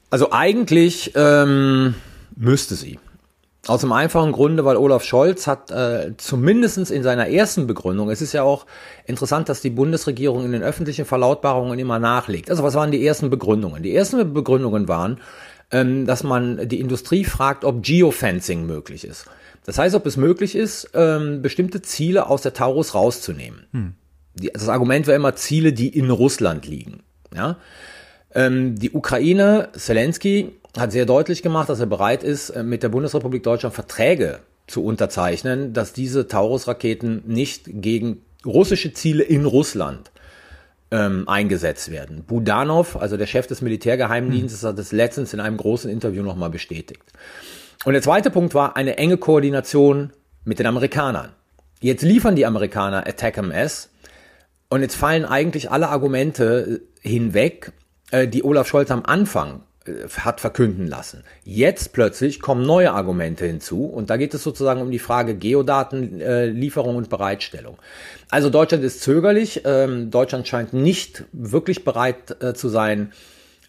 Also 0.10 0.32
eigentlich 0.32 1.12
ähm, 1.16 1.94
müsste 2.36 2.76
sie. 2.76 2.98
Aus 3.70 3.82
dem 3.82 3.92
einfachen 3.92 4.32
Grunde, 4.32 4.66
weil 4.66 4.78
Olaf 4.78 5.04
Scholz 5.04 5.46
hat 5.46 5.70
äh, 5.70 6.14
zumindest 6.18 6.90
in 6.90 7.04
seiner 7.04 7.30
ersten 7.30 7.68
Begründung, 7.68 8.10
es 8.10 8.20
ist 8.20 8.34
ja 8.34 8.42
auch 8.42 8.66
interessant, 9.06 9.48
dass 9.48 9.62
die 9.62 9.70
Bundesregierung 9.70 10.44
in 10.44 10.54
den 10.54 10.64
öffentlichen 10.64 11.06
Verlautbarungen 11.06 11.78
immer 11.78 12.00
nachlegt. 12.00 12.50
Also 12.50 12.64
was 12.64 12.74
waren 12.74 12.90
die 12.90 13.06
ersten 13.06 13.30
Begründungen? 13.30 13.84
Die 13.84 13.96
ersten 13.96 14.34
Begründungen 14.34 14.88
waren, 14.88 15.22
ähm, 15.70 16.08
dass 16.08 16.24
man 16.24 16.68
die 16.68 16.80
Industrie 16.80 17.24
fragt, 17.24 17.64
ob 17.64 17.84
Geofencing 17.84 18.66
möglich 18.66 19.06
ist. 19.06 19.28
Das 19.66 19.78
heißt, 19.78 19.94
ob 19.94 20.08
es 20.08 20.18
möglich 20.18 20.56
ist, 20.56 20.90
ähm, 20.96 21.44
bestimmte 21.44 21.84
Ziele 21.84 22.26
aus 22.26 22.42
der 22.42 22.54
Taurus 22.56 22.96
rauszunehmen. 22.96 23.68
Hm. 23.72 23.94
Die, 24.34 24.50
das 24.52 24.68
Argument 24.68 25.06
war 25.06 25.14
immer 25.14 25.36
Ziele, 25.36 25.74
die 25.74 25.90
in 25.90 26.10
Russland 26.10 26.66
liegen. 26.66 27.04
Ja? 27.36 27.58
Ähm, 28.33 28.77
die 28.77 28.91
Ukraine, 28.91 29.69
Zelensky, 29.75 30.53
hat 30.77 30.91
sehr 30.91 31.05
deutlich 31.05 31.41
gemacht, 31.41 31.69
dass 31.69 31.79
er 31.79 31.88
bereit 31.88 32.24
ist, 32.24 32.51
äh, 32.51 32.63
mit 32.63 32.83
der 32.83 32.89
Bundesrepublik 32.89 33.43
Deutschland 33.43 33.74
Verträge 33.74 34.39
zu 34.67 34.83
unterzeichnen, 34.83 35.74
dass 35.74 35.93
diese 35.93 36.27
Taurus-Raketen 36.27 37.24
nicht 37.25 37.63
gegen 37.65 38.21
russische 38.45 38.93
Ziele 38.93 39.24
in 39.24 39.45
Russland 39.45 40.12
ähm, 40.91 41.27
eingesetzt 41.27 41.91
werden. 41.91 42.24
Budanov, 42.24 42.95
also 42.98 43.17
der 43.17 43.27
Chef 43.27 43.48
des 43.48 43.62
Militärgeheimdienstes, 43.62 44.63
hat 44.63 44.77
das 44.77 44.91
letztens 44.91 45.33
in 45.33 45.39
einem 45.39 45.57
großen 45.57 45.89
Interview 45.89 46.24
nochmal 46.24 46.50
bestätigt. 46.50 47.03
Und 47.86 47.93
der 47.93 48.01
zweite 48.01 48.29
Punkt 48.29 48.53
war 48.53 48.75
eine 48.75 48.98
enge 48.98 49.17
Koordination 49.17 50.12
mit 50.45 50.59
den 50.59 50.65
Amerikanern. 50.65 51.29
Jetzt 51.81 52.01
liefern 52.01 52.36
die 52.36 52.45
Amerikaner 52.45 53.07
Attack 53.07 53.38
MS 53.38 53.89
und 54.69 54.81
jetzt 54.81 54.95
fallen 54.95 55.25
eigentlich 55.25 55.71
alle 55.71 55.89
Argumente 55.89 56.81
hinweg, 57.01 57.71
äh, 57.71 57.78
die 58.12 58.44
Olaf 58.44 58.68
Scholz 58.68 58.89
am 58.92 59.04
Anfang 59.06 59.62
äh, 59.89 60.08
hat 60.20 60.42
verkünden 60.42 60.88
lassen. 60.88 61.24
Jetzt 61.44 61.94
plötzlich 61.94 62.42
kommen 62.42 62.66
neue 62.66 62.92
Argumente 62.92 63.46
hinzu 63.46 63.86
und 63.86 64.10
da 64.10 64.18
geht 64.18 64.34
es 64.34 64.44
sozusagen 64.44 64.82
um 64.82 64.92
die 64.92 65.00
Frage 65.00 65.36
Geodatenlieferung 65.36 66.96
äh, 66.96 66.98
und 66.98 67.10
Bereitstellung. 67.10 67.78
Also 68.30 68.50
Deutschland 68.50 68.84
ist 68.84 69.01
zögerlich. 69.01 69.62
Ähm, 69.66 70.12
Deutschland 70.12 70.48
scheint 70.48 70.74
nicht 70.74 71.25
wirklich 71.32 71.84
bereit 71.84 72.42
äh, 72.42 72.54
zu 72.54 72.70
sein, 72.70 73.13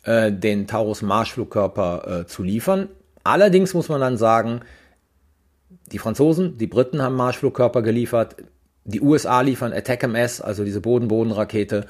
äh, 0.04 0.32
den 0.32 0.66
Taurus 0.66 1.02
Marschflugkörper 1.02 2.20
äh, 2.20 2.26
zu 2.26 2.42
liefern. 2.42 2.88
Allerdings 3.22 3.74
muss 3.74 3.88
man 3.88 4.00
dann 4.00 4.16
sagen, 4.16 4.62
die 5.92 5.98
Franzosen, 5.98 6.58
die 6.58 6.66
Briten 6.66 7.02
haben 7.02 7.16
Marschflugkörper 7.16 7.82
geliefert, 7.82 8.36
die 8.84 9.00
USA 9.00 9.42
liefern 9.42 9.72
Attack 9.72 10.02
MS, 10.04 10.40
also 10.40 10.64
diese 10.64 10.80
Boden-Boden-Rakete 10.80 11.86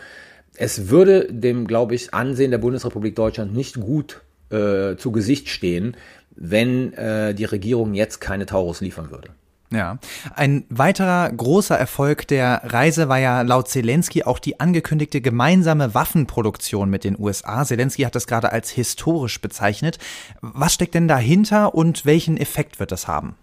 es 0.60 0.90
würde 0.90 1.26
dem, 1.32 1.66
glaube 1.66 1.94
ich, 1.94 2.12
Ansehen 2.12 2.50
der 2.50 2.58
Bundesrepublik 2.58 3.16
Deutschland 3.16 3.54
nicht 3.54 3.80
gut 3.80 4.20
äh, 4.50 4.94
zu 4.96 5.10
Gesicht 5.10 5.48
stehen, 5.48 5.96
wenn 6.36 6.92
äh, 6.92 7.34
die 7.34 7.46
Regierung 7.46 7.94
jetzt 7.94 8.20
keine 8.20 8.44
Taurus 8.44 8.82
liefern 8.82 9.10
würde. 9.10 9.30
Ja, 9.72 9.98
ein 10.34 10.64
weiterer 10.68 11.30
großer 11.30 11.78
Erfolg 11.78 12.26
der 12.28 12.60
Reise 12.64 13.08
war 13.08 13.18
ja 13.18 13.40
laut 13.40 13.68
Zelensky 13.68 14.24
auch 14.24 14.38
die 14.38 14.60
angekündigte 14.60 15.22
gemeinsame 15.22 15.94
Waffenproduktion 15.94 16.90
mit 16.90 17.04
den 17.04 17.18
USA. 17.18 17.64
Zelensky 17.64 18.02
hat 18.02 18.14
das 18.14 18.26
gerade 18.26 18.52
als 18.52 18.68
historisch 18.68 19.40
bezeichnet. 19.40 19.98
Was 20.42 20.74
steckt 20.74 20.94
denn 20.94 21.08
dahinter 21.08 21.74
und 21.74 22.04
welchen 22.04 22.36
Effekt 22.36 22.80
wird 22.80 22.92
das 22.92 23.08
haben? 23.08 23.36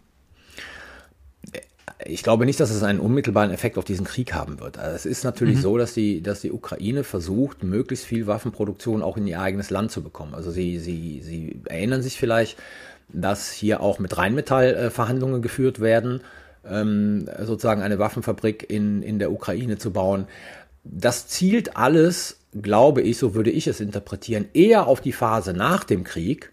Ich 2.06 2.24
glaube 2.24 2.46
nicht, 2.46 2.60
dass 2.60 2.70
es 2.70 2.84
einen 2.84 3.00
unmittelbaren 3.00 3.52
Effekt 3.52 3.78
auf 3.78 3.86
diesen 3.86 4.06
Krieg 4.06 4.34
haben 4.34 4.60
wird. 4.60 4.78
Also 4.78 4.96
es 4.96 5.06
ist 5.06 5.24
natürlich 5.24 5.58
mhm. 5.58 5.62
so, 5.62 5.78
dass 5.78 5.94
die, 5.94 6.22
dass 6.22 6.42
die 6.42 6.52
Ukraine 6.52 7.04
versucht, 7.04 7.64
möglichst 7.64 8.06
viel 8.06 8.28
Waffenproduktion 8.28 9.02
auch 9.02 9.18
in 9.18 9.28
ihr 9.28 9.40
eigenes 9.40 9.70
Land 9.70 9.92
zu 9.92 10.04
bekommen. 10.04 10.36
Also 10.36 10.52
sie, 10.52 10.80
sie, 10.80 11.22
sie 11.24 11.62
erinnern 11.66 12.02
sich 12.02 12.18
vielleicht, 12.18 12.58
dass 13.10 13.52
hier 13.52 13.82
auch 13.82 14.00
mit 14.00 14.18
Rheinmetall 14.18 14.76
äh, 14.76 14.90
Verhandlungen 14.90 15.42
geführt 15.42 15.80
werden, 15.80 16.22
ähm, 16.70 17.30
sozusagen 17.44 17.82
eine 17.82 18.00
Waffenfabrik 18.00 18.70
in, 18.70 19.02
in 19.02 19.20
der 19.20 19.32
Ukraine 19.32 19.78
zu 19.78 19.92
bauen. 19.92 20.28
Das 20.84 21.28
zielt 21.28 21.78
alles, 21.78 22.38
glaube 22.62 23.02
ich, 23.02 23.18
so 23.18 23.34
würde 23.34 23.52
ich 23.52 23.68
es 23.68 23.80
interpretieren, 23.80 24.46
eher 24.54 24.88
auf 24.88 25.02
die 25.02 25.14
Phase 25.14 25.54
nach 25.54 25.84
dem 25.84 26.04
Krieg, 26.04 26.52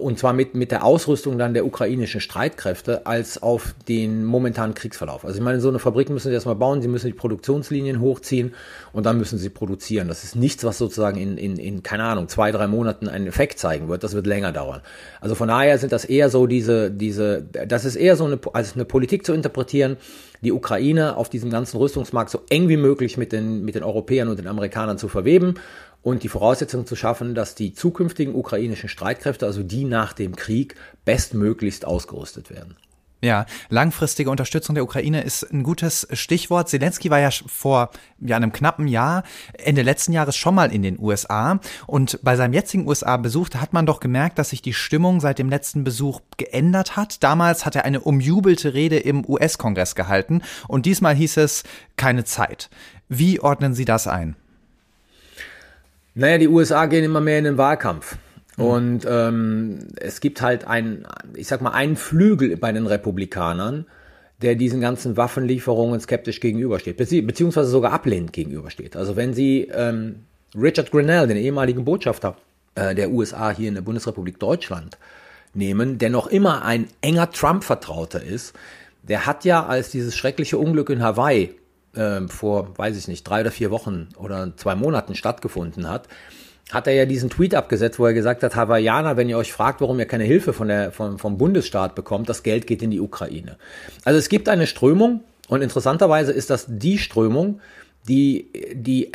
und 0.00 0.18
zwar 0.18 0.32
mit, 0.32 0.56
mit 0.56 0.72
der 0.72 0.84
Ausrüstung 0.84 1.38
dann 1.38 1.54
der 1.54 1.64
ukrainischen 1.64 2.20
Streitkräfte 2.20 3.06
als 3.06 3.40
auf 3.40 3.72
den 3.86 4.24
momentanen 4.24 4.74
Kriegsverlauf. 4.74 5.24
Also 5.24 5.38
ich 5.38 5.44
meine, 5.44 5.60
so 5.60 5.68
eine 5.68 5.78
Fabrik 5.78 6.10
müssen 6.10 6.26
sie 6.26 6.34
erstmal 6.34 6.56
bauen, 6.56 6.82
sie 6.82 6.88
müssen 6.88 7.06
die 7.06 7.12
Produktionslinien 7.12 8.00
hochziehen 8.00 8.52
und 8.92 9.06
dann 9.06 9.16
müssen 9.16 9.38
sie 9.38 9.48
produzieren. 9.48 10.08
Das 10.08 10.24
ist 10.24 10.34
nichts, 10.34 10.64
was 10.64 10.78
sozusagen 10.78 11.20
in, 11.20 11.38
in, 11.38 11.56
in 11.56 11.84
keine 11.84 12.02
Ahnung, 12.02 12.26
zwei, 12.26 12.50
drei 12.50 12.66
Monaten 12.66 13.06
einen 13.06 13.28
Effekt 13.28 13.60
zeigen 13.60 13.88
wird. 13.88 14.02
Das 14.02 14.12
wird 14.12 14.26
länger 14.26 14.50
dauern. 14.50 14.80
Also 15.20 15.36
von 15.36 15.46
daher 15.46 15.78
sind 15.78 15.92
das 15.92 16.04
eher 16.04 16.30
so 16.30 16.48
diese, 16.48 16.90
diese, 16.90 17.42
das 17.42 17.84
ist 17.84 17.94
eher 17.94 18.16
so 18.16 18.24
eine, 18.24 18.40
als 18.54 18.74
eine 18.74 18.86
Politik 18.86 19.24
zu 19.24 19.34
interpretieren, 19.34 19.98
die 20.40 20.52
Ukraine 20.52 21.16
auf 21.16 21.28
diesem 21.28 21.50
ganzen 21.50 21.76
Rüstungsmarkt 21.78 22.30
so 22.30 22.40
eng 22.48 22.68
wie 22.68 22.76
möglich 22.76 23.16
mit 23.16 23.32
den, 23.32 23.64
mit 23.64 23.76
den 23.76 23.84
Europäern 23.84 24.28
und 24.28 24.38
den 24.38 24.48
Amerikanern 24.48 24.98
zu 24.98 25.08
verweben 25.08 25.54
und 26.02 26.22
die 26.22 26.28
Voraussetzung 26.28 26.86
zu 26.86 26.96
schaffen, 26.96 27.34
dass 27.34 27.54
die 27.54 27.72
zukünftigen 27.72 28.34
ukrainischen 28.34 28.88
Streitkräfte, 28.88 29.46
also 29.46 29.62
die 29.62 29.84
nach 29.84 30.12
dem 30.12 30.36
Krieg, 30.36 30.76
bestmöglichst 31.04 31.84
ausgerüstet 31.84 32.50
werden. 32.50 32.76
Ja, 33.20 33.46
langfristige 33.68 34.30
Unterstützung 34.30 34.76
der 34.76 34.84
Ukraine 34.84 35.22
ist 35.22 35.42
ein 35.52 35.64
gutes 35.64 36.06
Stichwort. 36.12 36.68
Zelensky 36.68 37.10
war 37.10 37.18
ja 37.18 37.30
vor 37.30 37.90
ja, 38.20 38.36
einem 38.36 38.52
knappen 38.52 38.86
Jahr, 38.86 39.24
Ende 39.54 39.82
letzten 39.82 40.12
Jahres 40.12 40.36
schon 40.36 40.54
mal 40.54 40.72
in 40.72 40.82
den 40.82 41.00
USA. 41.00 41.58
Und 41.88 42.20
bei 42.22 42.36
seinem 42.36 42.52
jetzigen 42.52 42.86
USA-Besuch, 42.86 43.48
hat 43.56 43.72
man 43.72 43.86
doch 43.86 43.98
gemerkt, 43.98 44.38
dass 44.38 44.50
sich 44.50 44.62
die 44.62 44.72
Stimmung 44.72 45.20
seit 45.20 45.40
dem 45.40 45.48
letzten 45.48 45.82
Besuch 45.82 46.20
geändert 46.36 46.96
hat. 46.96 47.24
Damals 47.24 47.66
hat 47.66 47.74
er 47.74 47.84
eine 47.84 48.00
umjubelte 48.00 48.72
Rede 48.72 48.98
im 48.98 49.28
US-Kongress 49.28 49.96
gehalten 49.96 50.42
und 50.68 50.86
diesmal 50.86 51.16
hieß 51.16 51.38
es 51.38 51.64
keine 51.96 52.22
Zeit. 52.22 52.70
Wie 53.08 53.40
ordnen 53.40 53.74
Sie 53.74 53.84
das 53.84 54.06
ein? 54.06 54.36
Naja, 56.18 56.36
die 56.38 56.48
USA 56.48 56.86
gehen 56.86 57.04
immer 57.04 57.20
mehr 57.20 57.38
in 57.38 57.44
den 57.44 57.58
Wahlkampf. 57.58 58.18
Und 58.56 59.06
ähm, 59.08 59.86
es 60.00 60.20
gibt 60.20 60.42
halt 60.42 60.66
einen, 60.66 61.06
ich 61.36 61.46
sag 61.46 61.60
mal, 61.60 61.70
einen 61.70 61.94
Flügel 61.94 62.56
bei 62.56 62.72
den 62.72 62.88
Republikanern, 62.88 63.86
der 64.42 64.56
diesen 64.56 64.80
ganzen 64.80 65.16
Waffenlieferungen 65.16 66.00
skeptisch 66.00 66.40
gegenübersteht, 66.40 66.96
beziehungsweise 66.96 67.68
sogar 67.68 67.92
ablehnend 67.92 68.32
gegenübersteht. 68.32 68.96
Also 68.96 69.14
wenn 69.14 69.32
Sie 69.32 69.68
ähm, 69.72 70.24
Richard 70.56 70.90
Grinnell, 70.90 71.28
den 71.28 71.36
ehemaligen 71.36 71.84
Botschafter 71.84 72.36
äh, 72.74 72.96
der 72.96 73.12
USA 73.12 73.52
hier 73.52 73.68
in 73.68 73.76
der 73.76 73.82
Bundesrepublik 73.82 74.40
Deutschland, 74.40 74.98
nehmen, 75.54 75.98
der 75.98 76.10
noch 76.10 76.26
immer 76.26 76.64
ein 76.64 76.88
enger 77.00 77.30
Trump-Vertrauter 77.30 78.20
ist, 78.24 78.56
der 79.04 79.24
hat 79.24 79.44
ja, 79.44 79.64
als 79.64 79.90
dieses 79.90 80.16
schreckliche 80.16 80.58
Unglück 80.58 80.90
in 80.90 81.00
Hawaii 81.00 81.54
äh, 81.98 82.28
vor, 82.28 82.78
weiß 82.78 82.96
ich 82.96 83.08
nicht, 83.08 83.24
drei 83.24 83.40
oder 83.42 83.50
vier 83.50 83.70
Wochen 83.70 84.08
oder 84.16 84.52
zwei 84.56 84.74
Monaten 84.74 85.14
stattgefunden 85.14 85.88
hat, 85.88 86.08
hat 86.70 86.86
er 86.86 86.92
ja 86.92 87.06
diesen 87.06 87.30
Tweet 87.30 87.54
abgesetzt, 87.54 87.98
wo 87.98 88.06
er 88.06 88.14
gesagt 88.14 88.42
hat, 88.42 88.54
Hawaiianer, 88.54 89.16
wenn 89.16 89.28
ihr 89.28 89.38
euch 89.38 89.52
fragt, 89.52 89.80
warum 89.80 89.98
ihr 89.98 90.06
keine 90.06 90.24
Hilfe 90.24 90.52
von 90.52 90.68
der, 90.68 90.92
von, 90.92 91.18
vom 91.18 91.38
Bundesstaat 91.38 91.94
bekommt, 91.94 92.28
das 92.28 92.42
Geld 92.42 92.66
geht 92.66 92.82
in 92.82 92.90
die 92.90 93.00
Ukraine. 93.00 93.56
Also 94.04 94.18
es 94.18 94.28
gibt 94.28 94.48
eine 94.48 94.66
Strömung 94.66 95.22
und 95.48 95.62
interessanterweise 95.62 96.32
ist 96.32 96.50
das 96.50 96.66
die 96.68 96.98
Strömung, 96.98 97.60
die 98.06 98.48
die, 98.74 99.10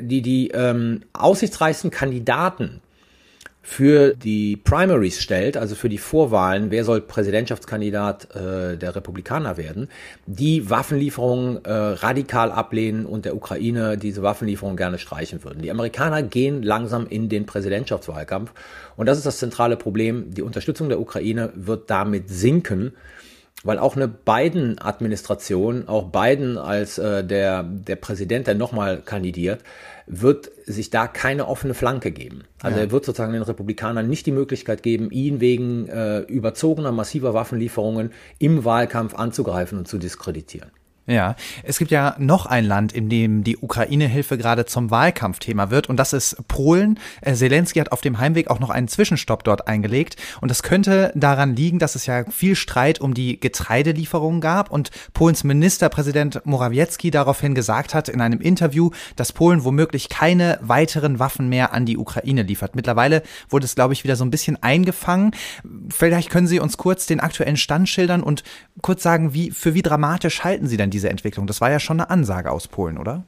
die, 0.00 0.22
die 0.22 0.48
ähm, 0.48 1.02
aussichtsreichsten 1.12 1.90
Kandidaten 1.90 2.80
für 3.66 4.14
die 4.14 4.56
Primaries 4.58 5.22
stellt, 5.22 5.56
also 5.56 5.74
für 5.74 5.88
die 5.88 5.96
Vorwahlen, 5.96 6.70
wer 6.70 6.84
soll 6.84 7.00
Präsidentschaftskandidat 7.00 8.36
äh, 8.36 8.76
der 8.76 8.94
Republikaner 8.94 9.56
werden, 9.56 9.88
die 10.26 10.68
Waffenlieferungen 10.68 11.64
äh, 11.64 11.72
radikal 11.72 12.52
ablehnen 12.52 13.06
und 13.06 13.24
der 13.24 13.34
Ukraine 13.34 13.96
diese 13.96 14.22
Waffenlieferungen 14.22 14.76
gerne 14.76 14.98
streichen 14.98 15.42
würden. 15.44 15.62
Die 15.62 15.70
Amerikaner 15.70 16.22
gehen 16.22 16.62
langsam 16.62 17.06
in 17.06 17.30
den 17.30 17.46
Präsidentschaftswahlkampf 17.46 18.52
und 18.96 19.06
das 19.06 19.16
ist 19.16 19.24
das 19.24 19.38
zentrale 19.38 19.78
Problem. 19.78 20.34
Die 20.34 20.42
Unterstützung 20.42 20.90
der 20.90 21.00
Ukraine 21.00 21.50
wird 21.54 21.88
damit 21.88 22.28
sinken, 22.28 22.92
weil 23.64 23.78
auch 23.78 23.96
eine 23.96 24.06
Biden-Administration, 24.06 25.88
auch 25.88 26.10
Biden 26.10 26.58
als 26.58 26.98
äh, 26.98 27.24
der, 27.24 27.62
der 27.62 27.96
Präsident, 27.96 28.46
der 28.46 28.54
nochmal 28.54 29.00
kandidiert, 29.00 29.62
wird 30.06 30.50
sich 30.66 30.90
da 30.90 31.06
keine 31.06 31.48
offene 31.48 31.74
Flanke 31.74 32.12
geben. 32.12 32.44
Also 32.62 32.76
ja. 32.76 32.84
er 32.84 32.90
wird 32.90 33.06
sozusagen 33.06 33.32
den 33.32 33.42
Republikanern 33.42 34.08
nicht 34.08 34.26
die 34.26 34.32
Möglichkeit 34.32 34.82
geben, 34.82 35.10
ihn 35.10 35.40
wegen 35.40 35.88
äh, 35.88 36.20
überzogener 36.20 36.92
massiver 36.92 37.32
Waffenlieferungen 37.34 38.12
im 38.38 38.64
Wahlkampf 38.64 39.14
anzugreifen 39.14 39.78
und 39.78 39.88
zu 39.88 39.98
diskreditieren. 39.98 40.70
Ja, 41.06 41.36
es 41.62 41.78
gibt 41.78 41.90
ja 41.90 42.16
noch 42.18 42.46
ein 42.46 42.64
Land, 42.64 42.92
in 42.92 43.10
dem 43.10 43.44
die 43.44 43.58
Ukraine-Hilfe 43.58 44.38
gerade 44.38 44.64
zum 44.64 44.90
Wahlkampfthema 44.90 45.68
wird, 45.68 45.86
und 45.90 45.98
das 45.98 46.14
ist 46.14 46.48
Polen. 46.48 46.98
Äh, 47.20 47.34
Zelensky 47.34 47.78
hat 47.78 47.92
auf 47.92 48.00
dem 48.00 48.18
Heimweg 48.18 48.48
auch 48.48 48.58
noch 48.58 48.70
einen 48.70 48.88
Zwischenstopp 48.88 49.44
dort 49.44 49.68
eingelegt. 49.68 50.16
Und 50.40 50.50
das 50.50 50.62
könnte 50.62 51.12
daran 51.14 51.56
liegen, 51.56 51.78
dass 51.78 51.94
es 51.94 52.06
ja 52.06 52.24
viel 52.30 52.56
Streit 52.56 53.02
um 53.02 53.12
die 53.12 53.38
Getreidelieferungen 53.38 54.40
gab 54.40 54.70
und 54.70 54.90
Polens 55.12 55.44
Ministerpräsident 55.44 56.40
Morawiecki 56.46 57.10
daraufhin 57.10 57.54
gesagt 57.54 57.92
hat 57.92 58.08
in 58.08 58.22
einem 58.22 58.40
Interview, 58.40 58.90
dass 59.16 59.32
Polen 59.32 59.62
womöglich 59.64 60.08
keine 60.08 60.58
weiteren 60.62 61.18
Waffen 61.18 61.50
mehr 61.50 61.74
an 61.74 61.84
die 61.84 61.98
Ukraine 61.98 62.44
liefert. 62.44 62.74
Mittlerweile 62.76 63.22
wurde 63.50 63.66
es, 63.66 63.74
glaube 63.74 63.92
ich, 63.92 64.04
wieder 64.04 64.16
so 64.16 64.24
ein 64.24 64.30
bisschen 64.30 64.62
eingefangen. 64.62 65.32
Vielleicht 65.90 66.30
können 66.30 66.46
Sie 66.46 66.60
uns 66.60 66.78
kurz 66.78 67.04
den 67.04 67.20
aktuellen 67.20 67.58
Stand 67.58 67.90
schildern 67.90 68.22
und 68.22 68.42
kurz 68.80 69.02
sagen, 69.02 69.34
wie, 69.34 69.50
für 69.50 69.74
wie 69.74 69.82
dramatisch 69.82 70.44
halten 70.44 70.66
Sie 70.66 70.78
denn 70.78 70.93
diese 70.94 71.10
Entwicklung? 71.10 71.46
Das 71.46 71.60
war 71.60 71.70
ja 71.70 71.80
schon 71.80 72.00
eine 72.00 72.08
Ansage 72.08 72.50
aus 72.50 72.68
Polen, 72.68 72.96
oder? 72.96 73.24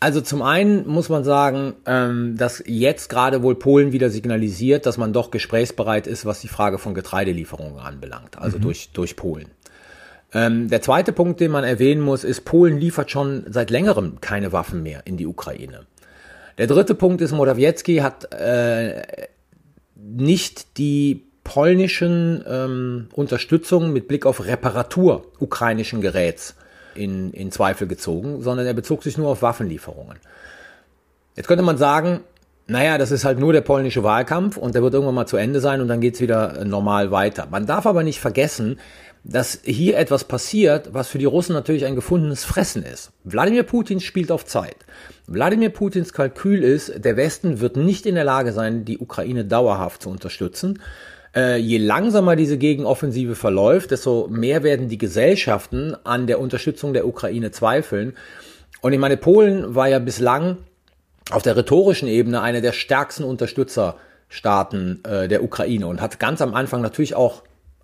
Also 0.00 0.20
zum 0.20 0.42
einen 0.42 0.86
muss 0.86 1.08
man 1.08 1.24
sagen, 1.24 1.74
ähm, 1.86 2.36
dass 2.36 2.62
jetzt 2.66 3.08
gerade 3.08 3.42
wohl 3.42 3.54
Polen 3.54 3.92
wieder 3.92 4.10
signalisiert, 4.10 4.86
dass 4.86 4.98
man 4.98 5.12
doch 5.12 5.30
gesprächsbereit 5.30 6.06
ist, 6.06 6.26
was 6.26 6.40
die 6.40 6.48
Frage 6.48 6.78
von 6.78 6.94
Getreidelieferungen 6.94 7.78
anbelangt, 7.78 8.36
also 8.36 8.58
mhm. 8.58 8.62
durch, 8.62 8.90
durch 8.92 9.16
Polen. 9.16 9.46
Ähm, 10.34 10.68
der 10.68 10.82
zweite 10.82 11.12
Punkt, 11.12 11.40
den 11.40 11.52
man 11.52 11.64
erwähnen 11.64 12.02
muss, 12.02 12.24
ist, 12.24 12.44
Polen 12.44 12.76
liefert 12.76 13.10
schon 13.10 13.44
seit 13.48 13.70
längerem 13.70 14.20
keine 14.20 14.52
Waffen 14.52 14.82
mehr 14.82 15.02
in 15.06 15.16
die 15.16 15.26
Ukraine. 15.26 15.86
Der 16.58 16.66
dritte 16.66 16.94
Punkt 16.94 17.20
ist, 17.20 17.32
Morawiecki 17.32 17.98
hat 17.98 18.32
äh, 18.32 19.02
nicht 19.96 20.76
die 20.76 21.23
polnischen 21.44 22.42
ähm, 22.48 23.08
Unterstützung 23.12 23.92
mit 23.92 24.08
Blick 24.08 24.26
auf 24.26 24.44
Reparatur 24.44 25.26
ukrainischen 25.38 26.00
Geräts 26.00 26.56
in, 26.94 27.32
in 27.32 27.52
Zweifel 27.52 27.86
gezogen, 27.86 28.42
sondern 28.42 28.66
er 28.66 28.74
bezog 28.74 29.02
sich 29.02 29.18
nur 29.18 29.28
auf 29.28 29.42
Waffenlieferungen. 29.42 30.18
Jetzt 31.36 31.46
könnte 31.46 31.64
man 31.64 31.76
sagen, 31.76 32.20
naja, 32.66 32.96
das 32.96 33.10
ist 33.10 33.24
halt 33.24 33.38
nur 33.38 33.52
der 33.52 33.60
polnische 33.60 34.02
Wahlkampf 34.02 34.56
und 34.56 34.74
der 34.74 34.82
wird 34.82 34.94
irgendwann 34.94 35.14
mal 35.14 35.26
zu 35.26 35.36
Ende 35.36 35.60
sein 35.60 35.80
und 35.80 35.88
dann 35.88 36.00
geht's 36.00 36.20
wieder 36.20 36.60
äh, 36.60 36.64
normal 36.64 37.10
weiter. 37.10 37.46
Man 37.50 37.66
darf 37.66 37.86
aber 37.86 38.02
nicht 38.02 38.20
vergessen, 38.20 38.78
dass 39.22 39.60
hier 39.64 39.96
etwas 39.98 40.24
passiert, 40.24 40.92
was 40.92 41.08
für 41.08 41.18
die 41.18 41.24
Russen 41.24 41.54
natürlich 41.54 41.86
ein 41.86 41.94
gefundenes 41.94 42.44
Fressen 42.44 42.82
ist. 42.82 43.10
Wladimir 43.24 43.62
Putin 43.62 44.00
spielt 44.00 44.30
auf 44.30 44.44
Zeit. 44.44 44.76
Wladimir 45.26 45.70
Putins 45.70 46.12
Kalkül 46.12 46.62
ist, 46.62 47.04
der 47.04 47.16
Westen 47.16 47.60
wird 47.60 47.76
nicht 47.76 48.04
in 48.04 48.14
der 48.14 48.24
Lage 48.24 48.52
sein, 48.52 48.84
die 48.84 48.98
Ukraine 48.98 49.46
dauerhaft 49.46 50.02
zu 50.02 50.10
unterstützen. 50.10 50.78
Äh, 51.34 51.56
je 51.56 51.78
langsamer 51.78 52.36
diese 52.36 52.58
Gegenoffensive 52.58 53.34
verläuft, 53.34 53.90
desto 53.90 54.28
mehr 54.30 54.62
werden 54.62 54.88
die 54.88 54.98
Gesellschaften 54.98 55.96
an 56.04 56.26
der 56.26 56.38
Unterstützung 56.38 56.92
der 56.92 57.06
Ukraine 57.06 57.50
zweifeln. 57.50 58.16
Und 58.80 58.92
ich 58.92 58.98
meine, 59.00 59.16
Polen 59.16 59.74
war 59.74 59.88
ja 59.88 59.98
bislang 59.98 60.58
auf 61.30 61.42
der 61.42 61.56
rhetorischen 61.56 62.06
Ebene 62.06 62.40
einer 62.40 62.60
der 62.60 62.72
stärksten 62.72 63.24
Unterstützerstaaten 63.24 65.02
äh, 65.04 65.26
der 65.26 65.42
Ukraine 65.42 65.86
und 65.88 66.00
hat 66.00 66.20
ganz 66.20 66.40
am 66.40 66.54
Anfang 66.54 66.82
natürlich 66.82 67.14
auch 67.16 67.42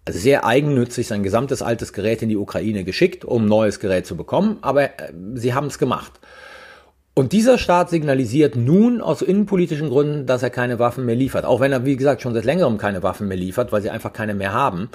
sehr 0.09 0.45
eigennützig 0.45 1.07
sein 1.07 1.23
gesamtes 1.23 1.63
altes 1.63 1.93
Gerät 1.93 2.23
in 2.23 2.29
die 2.29 2.37
Ukraine 2.37 2.85
geschickt, 2.85 3.25
um 3.25 3.47
neues 3.47 3.81
Gerät 3.81 4.07
zu 4.07 4.17
bekommen, 4.17 4.59
aber 4.61 4.85
äh, 4.85 5.13
sie 5.35 5.55
haben 5.55 5.67
es 5.67 5.79
gemacht. 5.79 6.21
Und 7.15 7.33
dieser 7.33 7.59
Staat 7.59 7.91
signalisiert 7.91 8.57
nun 8.57 9.01
aus 9.01 9.21
innenpolitischen 9.21 9.91
Gründen, 9.91 10.27
dass 10.27 10.43
er 10.43 10.51
keine 10.51 10.79
Waffen 10.79 11.05
mehr 11.05 11.17
liefert. 11.17 11.45
Auch 11.45 11.61
wenn 11.61 11.73
er, 11.73 11.85
wie 11.85 11.97
gesagt, 11.97 12.23
schon 12.23 12.35
seit 12.35 12.45
längerem 12.45 12.79
keine 12.79 13.03
Waffen 13.03 13.29
mehr 13.29 13.37
liefert, 13.37 13.73
weil 13.73 13.83
sie 13.83 13.91
einfach 13.91 14.13
keine 14.13 14.35
mehr 14.35 14.53
haben. 14.53 14.89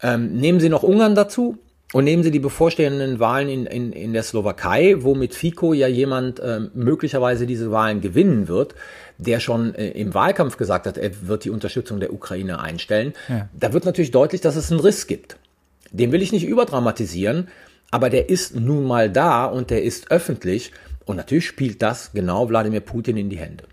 Ähm, 0.00 0.36
nehmen 0.36 0.60
Sie 0.60 0.68
noch 0.68 0.84
Ungarn 0.84 1.16
dazu 1.16 1.58
und 1.92 2.04
nehmen 2.04 2.22
Sie 2.22 2.30
die 2.30 2.38
bevorstehenden 2.38 3.18
Wahlen 3.18 3.48
in, 3.48 3.66
in, 3.66 3.92
in 3.92 4.12
der 4.12 4.22
Slowakei, 4.22 4.96
wo 5.00 5.14
mit 5.14 5.34
Fico 5.34 5.72
ja 5.72 5.88
jemand 5.88 6.38
äh, 6.38 6.60
möglicherweise 6.74 7.46
diese 7.46 7.72
Wahlen 7.72 8.00
gewinnen 8.00 8.46
wird, 8.46 8.76
der 9.18 9.40
schon 9.40 9.74
äh, 9.74 9.88
im 9.90 10.14
Wahlkampf 10.14 10.56
gesagt 10.56 10.86
hat, 10.86 10.96
er 10.96 11.10
wird 11.26 11.44
die 11.44 11.50
Unterstützung 11.50 11.98
der 11.98 12.12
Ukraine 12.12 12.60
einstellen. 12.60 13.14
Ja. 13.28 13.48
Da 13.58 13.72
wird 13.72 13.84
natürlich 13.84 14.12
deutlich, 14.12 14.40
dass 14.40 14.54
es 14.54 14.70
einen 14.70 14.80
Riss 14.80 15.08
gibt. 15.08 15.36
Den 15.90 16.12
will 16.12 16.22
ich 16.22 16.32
nicht 16.32 16.46
überdramatisieren, 16.46 17.48
aber 17.90 18.10
der 18.10 18.28
ist 18.28 18.54
nun 18.54 18.84
mal 18.84 19.10
da 19.10 19.46
und 19.46 19.70
der 19.70 19.82
ist 19.82 20.10
öffentlich. 20.10 20.72
Und 21.08 21.16
natürlich 21.16 21.46
spielt 21.46 21.82
das 21.82 22.12
genau 22.12 22.48
Wladimir 22.48 22.80
Putin 22.80 23.16
in 23.16 23.30
die 23.30 23.38
Hände. 23.38 23.64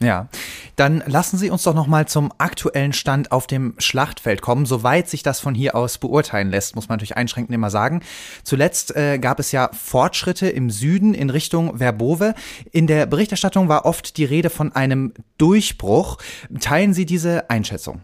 Ja, 0.00 0.28
dann 0.76 1.02
lassen 1.06 1.38
Sie 1.38 1.50
uns 1.50 1.64
doch 1.64 1.74
noch 1.74 1.88
mal 1.88 2.06
zum 2.06 2.32
aktuellen 2.38 2.92
Stand 2.92 3.32
auf 3.32 3.48
dem 3.48 3.74
Schlachtfeld 3.78 4.42
kommen, 4.42 4.64
soweit 4.64 5.08
sich 5.08 5.24
das 5.24 5.40
von 5.40 5.56
hier 5.56 5.74
aus 5.74 5.98
beurteilen 5.98 6.50
lässt, 6.50 6.76
muss 6.76 6.88
man 6.88 6.96
natürlich 6.96 7.16
einschränkend 7.16 7.52
immer 7.52 7.70
sagen. 7.70 8.02
Zuletzt 8.44 8.94
äh, 8.94 9.18
gab 9.18 9.40
es 9.40 9.50
ja 9.50 9.70
Fortschritte 9.72 10.48
im 10.48 10.70
Süden 10.70 11.14
in 11.14 11.30
Richtung 11.30 11.78
Verbove. 11.78 12.34
In 12.70 12.86
der 12.86 13.06
Berichterstattung 13.06 13.68
war 13.68 13.86
oft 13.86 14.16
die 14.18 14.24
Rede 14.24 14.50
von 14.50 14.72
einem 14.72 15.14
Durchbruch. 15.36 16.18
Teilen 16.60 16.94
Sie 16.94 17.04
diese 17.04 17.50
Einschätzung? 17.50 18.02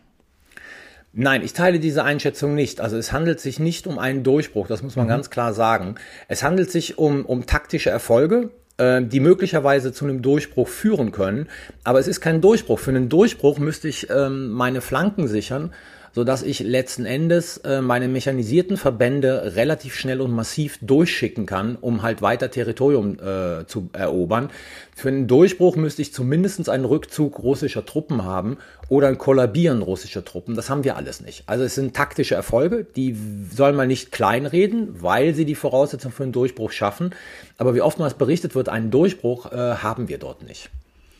Nein, 1.12 1.42
ich 1.44 1.52
teile 1.52 1.78
diese 1.78 2.02
Einschätzung 2.02 2.56
nicht. 2.56 2.80
Also 2.80 2.96
es 2.96 3.12
handelt 3.12 3.38
sich 3.38 3.60
nicht 3.60 3.86
um 3.86 4.00
einen 4.00 4.24
Durchbruch, 4.24 4.66
das 4.66 4.82
muss 4.82 4.96
man 4.96 5.06
mhm. 5.06 5.10
ganz 5.10 5.30
klar 5.30 5.54
sagen. 5.54 5.94
Es 6.26 6.42
handelt 6.42 6.72
sich 6.72 6.98
um, 6.98 7.24
um 7.24 7.46
taktische 7.46 7.90
Erfolge, 7.90 8.50
die 8.78 9.20
möglicherweise 9.20 9.92
zu 9.92 10.04
einem 10.04 10.22
Durchbruch 10.22 10.68
führen 10.68 11.12
können. 11.12 11.48
Aber 11.84 12.00
es 12.00 12.08
ist 12.08 12.20
kein 12.20 12.40
Durchbruch. 12.40 12.78
Für 12.78 12.90
einen 12.90 13.08
Durchbruch 13.08 13.58
müsste 13.58 13.88
ich 13.88 14.10
ähm, 14.10 14.50
meine 14.50 14.80
Flanken 14.80 15.28
sichern 15.28 15.72
so 16.14 16.22
dass 16.22 16.42
ich 16.42 16.60
letzten 16.60 17.06
Endes 17.06 17.58
äh, 17.58 17.80
meine 17.80 18.06
mechanisierten 18.06 18.76
Verbände 18.76 19.56
relativ 19.56 19.96
schnell 19.96 20.20
und 20.20 20.30
massiv 20.30 20.78
durchschicken 20.80 21.44
kann, 21.44 21.76
um 21.80 22.02
halt 22.02 22.22
weiter 22.22 22.50
Territorium 22.50 23.18
äh, 23.18 23.66
zu 23.66 23.90
erobern. 23.92 24.50
Für 24.94 25.08
einen 25.08 25.26
Durchbruch 25.26 25.74
müsste 25.74 26.02
ich 26.02 26.12
zumindest 26.12 26.68
einen 26.68 26.84
Rückzug 26.84 27.40
russischer 27.40 27.84
Truppen 27.84 28.22
haben 28.24 28.58
oder 28.88 29.08
ein 29.08 29.18
Kollabieren 29.18 29.82
russischer 29.82 30.24
Truppen. 30.24 30.54
Das 30.54 30.70
haben 30.70 30.84
wir 30.84 30.96
alles 30.96 31.20
nicht. 31.20 31.42
Also 31.46 31.64
es 31.64 31.74
sind 31.74 31.96
taktische 31.96 32.36
Erfolge, 32.36 32.86
die 32.94 33.16
soll 33.52 33.72
man 33.72 33.88
nicht 33.88 34.12
kleinreden, 34.12 35.02
weil 35.02 35.34
sie 35.34 35.44
die 35.44 35.56
Voraussetzung 35.56 36.12
für 36.12 36.22
einen 36.22 36.32
Durchbruch 36.32 36.70
schaffen. 36.70 37.10
Aber 37.58 37.74
wie 37.74 37.80
oftmals 37.80 38.14
berichtet 38.14 38.54
wird, 38.54 38.68
einen 38.68 38.92
Durchbruch 38.92 39.50
äh, 39.50 39.56
haben 39.56 40.08
wir 40.08 40.18
dort 40.18 40.44
nicht. 40.44 40.70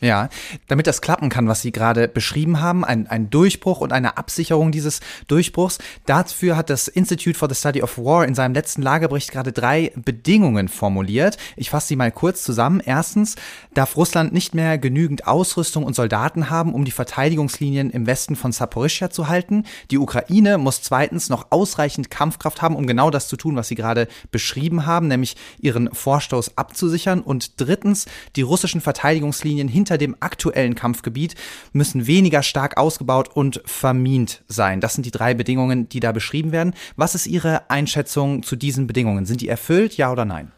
Ja, 0.00 0.28
damit 0.68 0.87
das 0.87 1.00
klappen 1.00 1.30
kann, 1.30 1.48
was 1.48 1.62
Sie 1.62 1.72
gerade 1.72 2.09
beschrieben 2.09 2.61
haben, 2.61 2.85
ein, 2.85 3.07
ein 3.07 3.30
Durchbruch 3.30 3.80
und 3.80 3.92
eine 3.92 4.18
Absicherung 4.18 4.70
dieses 4.70 5.00
Durchbruchs, 5.28 5.78
dafür 6.04 6.57
hat 6.57 6.68
das 6.68 6.88
Institute 6.88 7.38
for 7.38 7.48
the 7.48 7.54
Study 7.54 7.83
of 7.83 7.96
War 7.96 8.26
in 8.26 8.35
seinem 8.35 8.52
letzten 8.52 8.83
Lagerbericht 8.83 9.33
gerade 9.33 9.52
drei 9.52 9.92
Bedingungen 9.96 10.68
formuliert. 10.68 11.38
Ich 11.57 11.70
fasse 11.70 11.88
sie 11.88 11.96
mal 11.96 12.12
kurz 12.12 12.42
zusammen. 12.42 12.83
Erstens 12.85 13.37
darf 13.72 13.96
Russland 13.96 14.33
nicht 14.33 14.54
mehr 14.54 14.78
genügend 14.78 15.26
Ausrüstung 15.26 15.85
und 15.85 15.96
Soldaten 15.96 16.50
haben, 16.50 16.74
um 16.74 16.85
die 16.85 16.90
Verteidigungslinien 16.90 17.90
im 17.90 18.07
Westen 18.07 18.37
von 18.37 18.52
Saporischschja 18.52 19.11
zu 19.11 19.28
halten. 19.28 19.64
Die 19.90 19.98
Ukraine 19.98 20.59
muss 20.59 20.83
zweitens 20.83 21.28
noch 21.30 21.46
ausreichend 21.50 22.11
Kampfkraft 22.11 22.62
haben, 22.62 22.76
um 22.76 22.87
genau 22.87 23.11
das 23.11 23.28
zu 23.28 23.37
tun, 23.37 23.57
was 23.57 23.68
Sie 23.68 23.74
gerade 23.74 24.09
beschrieben 24.30 24.87
haben, 24.87 25.09
nämlich 25.09 25.37
ihren 25.61 25.92
Vorstoß 25.94 26.59
abzusichern. 26.59 27.20
Und 27.20 27.61
drittens, 27.61 28.07
die 28.37 28.42
russischen 28.42 28.80
Verteidigungslinien 28.80 29.68
hinter 29.68 29.93
hinter 29.94 29.98
dem 29.98 30.16
aktuellen 30.20 30.74
Kampfgebiet 30.74 31.35
müssen 31.72 32.07
weniger 32.07 32.42
stark 32.42 32.76
ausgebaut 32.76 33.28
und 33.35 33.62
vermint 33.64 34.42
sein. 34.48 34.80
Das 34.80 34.94
sind 34.94 35.07
die 35.07 35.11
drei 35.11 35.35
Bedingungen, 35.35 35.88
die 35.88 36.00
da 36.00 36.12
beschrieben 36.12 36.52
werden. 36.52 36.74
Was 36.96 37.14
ist 37.14 37.26
Ihre 37.26 37.70
Einschätzung 37.70 38.42
zu 38.42 38.57
diesen 38.57 38.87
Bedingungen? 38.87 39.26
Sind 39.26 39.40
die 39.40 39.48
erfüllt, 39.48 39.96
ja 39.96 40.11
oder 40.11 40.24
nein? 40.24 40.50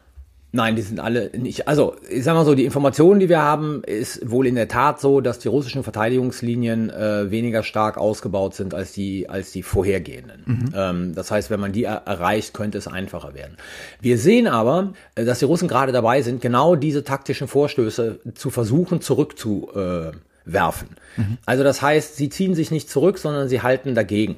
Nein, 0.57 0.75
die 0.75 0.81
sind 0.81 1.01
alle 1.01 1.31
nicht. 1.37 1.69
Also, 1.69 1.97
ich 2.09 2.25
sag 2.25 2.33
mal 2.33 2.47
so, 2.47 2.55
die 2.55 2.65
Informationen, 2.65 3.21
die 3.21 3.29
wir 3.29 3.43
haben, 3.43 3.83
ist 3.85 4.31
wohl 4.31 4.47
in 4.47 4.55
der 4.55 4.69
Tat 4.69 5.03
so, 5.03 5.21
dass 5.21 5.39
die 5.39 5.49
russischen 5.49 5.83
Verteidigungslinien 5.83 6.89
äh, 6.89 7.31
weniger 7.31 7.63
stark 7.63 7.99
ausgebaut 7.99 8.55
sind 8.55 8.73
als 8.73 8.93
die, 8.93 9.29
als 9.29 9.53
die 9.53 9.63
vorhergehenden. 9.63 10.43
Mhm. 10.47 10.73
Ähm, 10.75 11.15
das 11.15 11.31
heißt, 11.31 11.51
wenn 11.51 11.61
man 11.61 11.73
die 11.73 11.85
er 11.85 12.07
erreicht, 12.07 12.55
könnte 12.55 12.79
es 12.79 12.89
einfacher 12.89 13.35
werden. 13.35 13.59
Wir 14.01 14.17
sehen 14.17 14.47
aber, 14.47 14.95
äh, 15.15 15.27
dass 15.27 15.41
die 15.41 15.45
Russen 15.45 15.69
gerade 15.69 15.93
dabei 15.93 16.23
sind, 16.23 16.41
genau 16.41 16.75
diese 16.75 17.05
taktischen 17.05 17.49
Vorstöße 17.49 18.21
zu 18.35 18.49
versuchen, 18.49 19.03
zurückzuwerfen. 19.03 20.89
Äh, 21.19 21.21
mhm. 21.21 21.39
Also 21.45 21.65
das 21.65 21.83
heißt, 21.83 22.17
sie 22.17 22.31
ziehen 22.31 22.55
sich 22.55 22.71
nicht 22.71 22.89
zurück, 22.89 23.19
sondern 23.19 23.51
sie 23.51 23.61
halten 23.61 23.95
dagegen. 23.95 24.37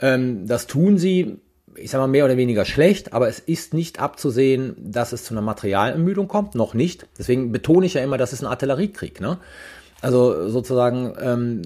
Ähm, 0.00 0.46
das 0.46 0.66
tun 0.66 0.98
sie 0.98 1.38
ich 1.78 1.90
sag 1.90 1.98
mal, 1.98 2.06
mehr 2.06 2.24
oder 2.24 2.36
weniger 2.36 2.64
schlecht, 2.64 3.12
aber 3.12 3.28
es 3.28 3.38
ist 3.38 3.74
nicht 3.74 4.00
abzusehen, 4.00 4.76
dass 4.78 5.12
es 5.12 5.24
zu 5.24 5.34
einer 5.34 5.42
Materialermüdung 5.42 6.28
kommt, 6.28 6.54
noch 6.54 6.74
nicht. 6.74 7.06
Deswegen 7.18 7.52
betone 7.52 7.86
ich 7.86 7.94
ja 7.94 8.02
immer, 8.02 8.18
das 8.18 8.32
ist 8.32 8.42
ein 8.42 8.46
Artilleriekrieg. 8.46 9.20
Ne? 9.20 9.38
Also 10.00 10.48
sozusagen, 10.48 11.14
ähm, 11.20 11.62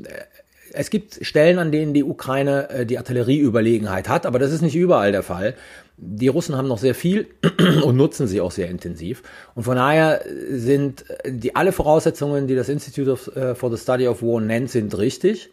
es 0.72 0.90
gibt 0.90 1.18
Stellen, 1.24 1.58
an 1.58 1.72
denen 1.72 1.94
die 1.94 2.04
Ukraine 2.04 2.70
äh, 2.70 2.86
die 2.86 2.98
Artillerieüberlegenheit 2.98 4.08
hat, 4.08 4.26
aber 4.26 4.38
das 4.38 4.52
ist 4.52 4.62
nicht 4.62 4.76
überall 4.76 5.12
der 5.12 5.22
Fall. 5.22 5.54
Die 5.96 6.28
Russen 6.28 6.56
haben 6.56 6.68
noch 6.68 6.78
sehr 6.78 6.94
viel 6.94 7.28
und 7.84 7.96
nutzen 7.96 8.26
sie 8.26 8.40
auch 8.40 8.52
sehr 8.52 8.70
intensiv. 8.70 9.22
Und 9.54 9.64
von 9.64 9.76
daher 9.76 10.22
sind 10.50 11.04
die 11.26 11.54
alle 11.56 11.72
Voraussetzungen, 11.72 12.46
die 12.46 12.54
das 12.54 12.68
Institute 12.68 13.10
of, 13.10 13.30
uh, 13.36 13.54
for 13.54 13.70
the 13.70 13.76
Study 13.76 14.08
of 14.08 14.22
War 14.22 14.40
nennt, 14.40 14.70
sind 14.70 14.96
richtig. 14.96 15.50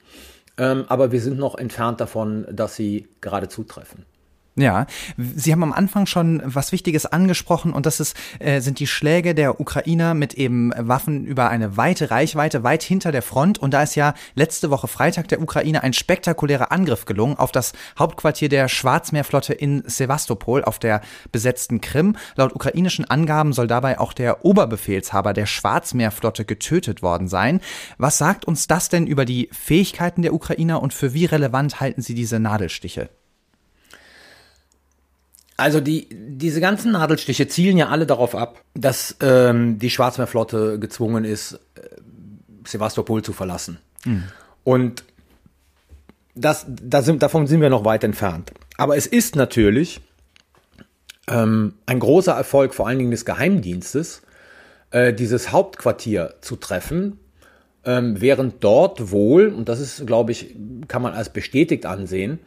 Ähm, 0.58 0.86
aber 0.88 1.12
wir 1.12 1.20
sind 1.20 1.38
noch 1.38 1.58
entfernt 1.58 2.00
davon, 2.00 2.46
dass 2.52 2.76
sie 2.76 3.08
gerade 3.22 3.50
zutreffen. 3.50 4.06
Ja, 4.60 4.88
Sie 5.18 5.52
haben 5.52 5.62
am 5.62 5.72
Anfang 5.72 6.08
schon 6.08 6.42
was 6.44 6.72
Wichtiges 6.72 7.06
angesprochen 7.06 7.74
und 7.74 7.86
das 7.86 8.00
ist, 8.00 8.18
äh, 8.40 8.60
sind 8.60 8.80
die 8.80 8.88
Schläge 8.88 9.36
der 9.36 9.60
Ukrainer 9.60 10.16
mit 10.16 10.34
eben 10.34 10.72
Waffen 10.76 11.26
über 11.26 11.50
eine 11.50 11.78
weite 11.78 12.10
Reichweite, 12.10 12.64
weit 12.64 12.82
hinter 12.82 13.12
der 13.12 13.22
Front. 13.22 13.60
Und 13.60 13.76
da 13.76 13.84
ist 13.84 13.94
ja 13.94 14.16
letzte 14.34 14.72
Woche 14.72 14.88
Freitag 14.88 15.28
der 15.28 15.44
Ukraine 15.44 15.84
ein 15.84 15.94
spektakulärer 15.94 16.72
Angriff 16.72 17.06
gelungen 17.06 17.38
auf 17.38 17.52
das 17.52 17.74
Hauptquartier 18.00 18.50
der 18.50 18.68
Schwarzmeerflotte 18.68 19.54
in 19.54 19.84
Sevastopol 19.86 20.64
auf 20.64 20.80
der 20.80 21.02
besetzten 21.32 21.80
Krim. 21.80 22.16
Laut 22.36 22.56
ukrainischen 22.56 23.06
Angaben 23.06 23.54
soll 23.54 23.68
dabei 23.68 24.00
auch 24.00 24.12
der 24.12 24.44
Oberbefehlshaber 24.44 25.34
der 25.34 25.46
Schwarzmeerflotte 25.46 26.46
getötet 26.46 27.04
worden 27.04 27.28
sein. 27.28 27.62
Was 28.00 28.18
sagt 28.18 28.46
uns 28.46 28.66
das 28.66 28.90
denn 28.90 29.06
über 29.06 29.26
die 29.26 29.50
Fähigkeiten 29.52 30.24
der 30.24 30.34
Ukrainer 30.34 30.82
und 30.82 30.96
für 30.96 31.14
wie 31.14 31.26
relevant 31.26 31.80
halten 31.80 32.02
Sie 32.02 32.16
diese 32.16 32.40
Nadelstiche? 32.40 33.12
Also 35.58 35.80
die, 35.80 36.08
diese 36.12 36.62
ganzen 36.62 36.92
Nadelstiche 36.92 37.48
zielen 37.48 37.78
ja 37.78 37.90
alle 37.90 38.06
darauf 38.06 38.36
ab, 38.36 38.62
dass 38.76 39.18
ähm, 39.22 39.80
die 39.80 39.90
Schwarzmeerflotte 39.90 40.78
gezwungen 40.78 41.26
ist, 41.26 41.54
äh, 41.54 41.82
Sevastopol 42.64 43.24
zu 43.24 43.34
verlassen. 43.34 43.80
Mhm. 44.06 44.24
Und 44.64 45.04
das, 46.36 46.68
da 46.68 47.02
sind, 47.02 47.24
davon 47.24 47.48
sind 47.48 47.62
wir 47.62 47.72
noch 47.72 47.86
weit 47.86 48.04
entfernt. 48.04 48.52
Aber 48.78 48.96
es 48.96 49.08
ist 49.08 49.36
natürlich 49.36 50.02
ähm, 51.28 51.74
ein 51.88 52.00
großer 52.00 52.34
Erfolg, 52.34 52.76
vor 52.76 52.88
allen 52.88 53.00
Dingen 53.00 53.12
des 53.12 53.26
Geheimdienstes, 53.26 54.22
äh, 54.92 55.12
dieses 55.14 55.52
Hauptquartier 55.52 56.36
zu 56.42 56.56
treffen, 56.56 57.20
ähm, 57.84 58.22
während 58.22 58.64
dort 58.64 59.12
wohl, 59.12 59.48
und 59.48 59.70
das 59.70 59.80
ist, 59.80 60.06
glaube 60.06 60.32
ich, 60.32 60.56
kann 60.88 61.02
man 61.02 61.14
als 61.14 61.34
bestätigt 61.34 61.88
ansehen, 61.88 62.40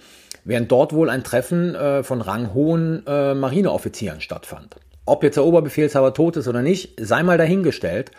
während 0.44 0.70
dort 0.70 0.92
wohl 0.92 1.10
ein 1.10 1.24
Treffen 1.24 1.74
äh, 1.74 2.02
von 2.02 2.20
ranghohen 2.20 3.04
äh, 3.06 3.34
Marineoffizieren 3.34 4.20
stattfand. 4.20 4.76
Ob 5.06 5.22
jetzt 5.22 5.36
der 5.36 5.44
Oberbefehlshaber 5.44 6.14
tot 6.14 6.36
ist 6.36 6.48
oder 6.48 6.62
nicht, 6.62 6.98
sei 7.00 7.22
mal 7.22 7.38
dahingestellt. 7.38 8.10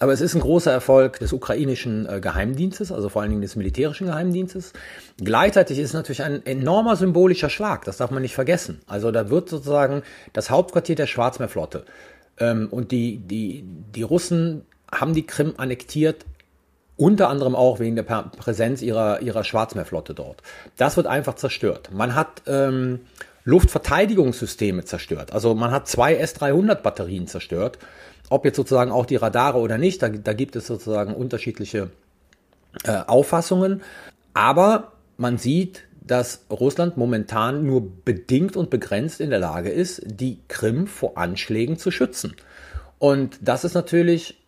Aber 0.00 0.12
es 0.12 0.20
ist 0.20 0.36
ein 0.36 0.40
großer 0.40 0.70
Erfolg 0.70 1.18
des 1.18 1.32
ukrainischen 1.32 2.08
äh, 2.08 2.20
Geheimdienstes, 2.20 2.92
also 2.92 3.08
vor 3.08 3.22
allen 3.22 3.32
Dingen 3.32 3.42
des 3.42 3.56
militärischen 3.56 4.06
Geheimdienstes. 4.06 4.72
Gleichzeitig 5.16 5.78
ist 5.80 5.88
es 5.88 5.94
natürlich 5.94 6.22
ein 6.22 6.46
enormer 6.46 6.94
symbolischer 6.94 7.50
Schlag, 7.50 7.84
das 7.84 7.96
darf 7.96 8.12
man 8.12 8.22
nicht 8.22 8.34
vergessen. 8.34 8.80
Also 8.86 9.10
da 9.10 9.28
wird 9.28 9.48
sozusagen 9.48 10.02
das 10.32 10.50
Hauptquartier 10.50 10.94
der 10.94 11.08
Schwarzmeerflotte 11.08 11.84
ähm, 12.38 12.68
und 12.70 12.92
die, 12.92 13.18
die, 13.18 13.64
die 13.66 14.02
Russen 14.02 14.62
haben 14.92 15.14
die 15.14 15.26
Krim 15.26 15.54
annektiert, 15.56 16.24
unter 16.98 17.30
anderem 17.30 17.56
auch 17.56 17.80
wegen 17.80 17.96
der 17.96 18.02
Präsenz 18.02 18.82
ihrer, 18.82 19.22
ihrer 19.22 19.44
Schwarzmeerflotte 19.44 20.12
dort. 20.12 20.42
Das 20.76 20.98
wird 20.98 21.06
einfach 21.06 21.36
zerstört. 21.36 21.90
Man 21.92 22.14
hat 22.14 22.42
ähm, 22.46 23.00
Luftverteidigungssysteme 23.44 24.84
zerstört. 24.84 25.32
Also 25.32 25.54
man 25.54 25.70
hat 25.70 25.88
zwei 25.88 26.16
S-300-Batterien 26.16 27.26
zerstört 27.26 27.78
ob 28.30 28.44
jetzt 28.44 28.56
sozusagen 28.56 28.90
auch 28.90 29.06
die 29.06 29.16
Radare 29.16 29.58
oder 29.58 29.78
nicht, 29.78 30.02
da, 30.02 30.08
da 30.08 30.32
gibt 30.32 30.56
es 30.56 30.66
sozusagen 30.66 31.14
unterschiedliche 31.14 31.90
äh, 32.84 33.00
Auffassungen. 33.06 33.82
Aber 34.34 34.92
man 35.16 35.38
sieht, 35.38 35.84
dass 36.00 36.44
Russland 36.50 36.96
momentan 36.96 37.66
nur 37.66 37.90
bedingt 38.04 38.56
und 38.56 38.70
begrenzt 38.70 39.20
in 39.20 39.30
der 39.30 39.38
Lage 39.38 39.70
ist, 39.70 40.02
die 40.06 40.38
Krim 40.48 40.86
vor 40.86 41.18
Anschlägen 41.18 41.78
zu 41.78 41.90
schützen. 41.90 42.34
Und 42.98 43.38
das 43.42 43.64
ist 43.64 43.74
natürlich 43.74 44.40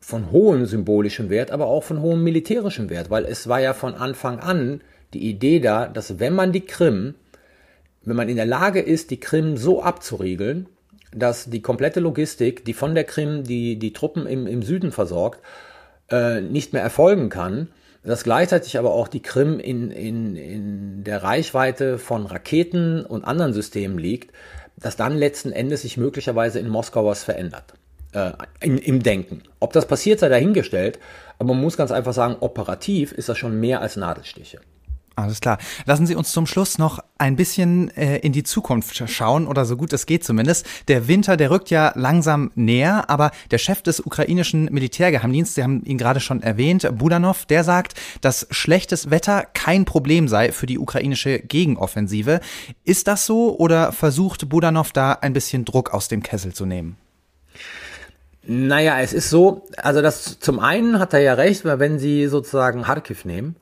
von 0.00 0.30
hohem 0.30 0.66
symbolischem 0.66 1.30
Wert, 1.30 1.50
aber 1.50 1.66
auch 1.66 1.82
von 1.82 2.00
hohem 2.00 2.22
militärischem 2.22 2.90
Wert, 2.90 3.10
weil 3.10 3.24
es 3.24 3.48
war 3.48 3.60
ja 3.60 3.74
von 3.74 3.94
Anfang 3.94 4.38
an 4.38 4.80
die 5.12 5.28
Idee 5.28 5.60
da, 5.60 5.86
dass 5.86 6.20
wenn 6.20 6.34
man 6.34 6.52
die 6.52 6.64
Krim, 6.64 7.14
wenn 8.02 8.16
man 8.16 8.28
in 8.28 8.36
der 8.36 8.46
Lage 8.46 8.80
ist, 8.80 9.10
die 9.10 9.20
Krim 9.20 9.56
so 9.56 9.82
abzuriegeln, 9.82 10.68
dass 11.14 11.48
die 11.48 11.62
komplette 11.62 12.00
Logistik, 12.00 12.64
die 12.64 12.74
von 12.74 12.94
der 12.94 13.04
Krim 13.04 13.44
die, 13.44 13.78
die 13.78 13.92
Truppen 13.92 14.26
im, 14.26 14.46
im 14.46 14.62
Süden 14.62 14.92
versorgt, 14.92 15.40
äh, 16.10 16.40
nicht 16.40 16.72
mehr 16.72 16.82
erfolgen 16.82 17.28
kann, 17.28 17.68
dass 18.04 18.24
gleichzeitig 18.24 18.78
aber 18.78 18.92
auch 18.92 19.08
die 19.08 19.22
Krim 19.22 19.58
in, 19.58 19.90
in, 19.90 20.36
in 20.36 21.04
der 21.04 21.22
Reichweite 21.22 21.98
von 21.98 22.26
Raketen 22.26 23.04
und 23.04 23.24
anderen 23.24 23.52
Systemen 23.52 23.98
liegt, 23.98 24.32
dass 24.76 24.96
dann 24.96 25.16
letzten 25.16 25.52
Endes 25.52 25.82
sich 25.82 25.96
möglicherweise 25.96 26.60
in 26.60 26.68
Moskau 26.68 27.04
was 27.04 27.24
verändert. 27.24 27.74
Äh, 28.12 28.32
im, 28.60 28.78
Im 28.78 29.02
Denken. 29.02 29.42
Ob 29.60 29.74
das 29.74 29.86
passiert, 29.86 30.20
sei 30.20 30.30
dahingestellt, 30.30 30.98
aber 31.38 31.52
man 31.52 31.60
muss 31.60 31.76
ganz 31.76 31.90
einfach 31.90 32.14
sagen, 32.14 32.36
operativ 32.40 33.12
ist 33.12 33.28
das 33.28 33.36
schon 33.36 33.60
mehr 33.60 33.82
als 33.82 33.96
Nadelstiche. 33.96 34.60
Alles 35.18 35.40
klar. 35.40 35.58
Lassen 35.84 36.06
Sie 36.06 36.14
uns 36.14 36.30
zum 36.30 36.46
Schluss 36.46 36.78
noch 36.78 37.00
ein 37.18 37.34
bisschen 37.34 37.90
äh, 37.96 38.18
in 38.18 38.32
die 38.32 38.44
Zukunft 38.44 39.02
schauen 39.10 39.48
oder 39.48 39.64
so 39.64 39.76
gut 39.76 39.92
es 39.92 40.06
geht 40.06 40.22
zumindest. 40.22 40.64
Der 40.86 41.08
Winter, 41.08 41.36
der 41.36 41.50
rückt 41.50 41.70
ja 41.70 41.92
langsam 41.96 42.52
näher, 42.54 43.10
aber 43.10 43.32
der 43.50 43.58
Chef 43.58 43.82
des 43.82 43.98
ukrainischen 43.98 44.66
Militärgeheimdienstes, 44.66 45.56
Sie 45.56 45.64
haben 45.64 45.84
ihn 45.84 45.98
gerade 45.98 46.20
schon 46.20 46.40
erwähnt, 46.40 46.88
Budanov, 46.96 47.46
der 47.46 47.64
sagt, 47.64 47.94
dass 48.20 48.46
schlechtes 48.50 49.10
Wetter 49.10 49.44
kein 49.54 49.84
Problem 49.84 50.28
sei 50.28 50.52
für 50.52 50.66
die 50.66 50.78
ukrainische 50.78 51.40
Gegenoffensive. 51.40 52.40
Ist 52.84 53.08
das 53.08 53.26
so 53.26 53.58
oder 53.58 53.90
versucht 53.90 54.48
Budanov 54.48 54.92
da 54.92 55.14
ein 55.14 55.32
bisschen 55.32 55.64
Druck 55.64 55.92
aus 55.92 56.06
dem 56.06 56.22
Kessel 56.22 56.54
zu 56.54 56.64
nehmen? 56.64 56.96
Naja, 58.50 58.98
es 59.00 59.12
ist 59.12 59.28
so, 59.28 59.66
also 59.76 60.00
das 60.00 60.40
zum 60.40 60.58
einen 60.58 60.98
hat 60.98 61.12
er 61.12 61.20
ja 61.20 61.34
recht, 61.34 61.66
weil 61.66 61.80
wenn 61.80 61.98
Sie 61.98 62.28
sozusagen 62.28 62.80
Kharkiv 62.80 63.26
nehmen, 63.26 63.56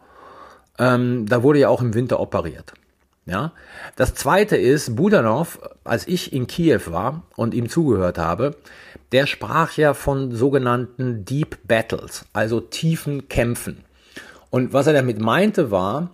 ähm, 0.78 1.26
da 1.26 1.42
wurde 1.42 1.58
ja 1.58 1.68
auch 1.70 1.82
im 1.82 1.92
Winter 1.92 2.20
operiert. 2.20 2.72
Ja. 3.24 3.52
Das 3.96 4.14
zweite 4.14 4.56
ist, 4.56 4.94
Budanov, 4.94 5.58
als 5.82 6.06
ich 6.06 6.32
in 6.32 6.46
Kiew 6.46 6.82
war 6.86 7.24
und 7.34 7.52
ihm 7.52 7.68
zugehört 7.68 8.18
habe, 8.18 8.54
der 9.10 9.26
sprach 9.26 9.76
ja 9.76 9.92
von 9.92 10.30
sogenannten 10.30 11.24
Deep 11.24 11.58
Battles, 11.66 12.24
also 12.32 12.60
tiefen 12.60 13.28
Kämpfen. 13.28 13.84
Und 14.50 14.72
was 14.72 14.86
er 14.86 14.92
damit 14.92 15.20
meinte 15.20 15.72
war, 15.72 16.10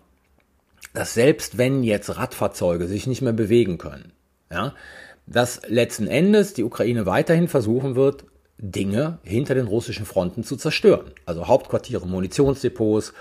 dass 0.95 1.13
selbst 1.13 1.59
wenn 1.59 1.83
jetzt 1.83 2.17
Radfahrzeuge 2.17 2.87
sich 2.87 3.07
nicht 3.07 3.21
mehr 3.21 3.35
bewegen 3.35 3.77
können, 3.77 4.13
ja, 4.51 4.73
dass 5.27 5.61
letzten 5.69 6.07
Endes 6.07 6.55
die 6.55 6.65
Ukraine 6.65 7.05
weiterhin 7.05 7.49
versuchen 7.49 7.97
wird, 7.97 8.25
Dinge 8.62 9.18
hinter 9.22 9.55
den 9.55 9.66
russischen 9.66 10.07
Fronten 10.07 10.44
zu 10.44 10.57
zerstören. 10.57 11.11
Also 11.27 11.48
Hauptquartiere, 11.48 12.07
Munitionsdepots, 12.07 13.12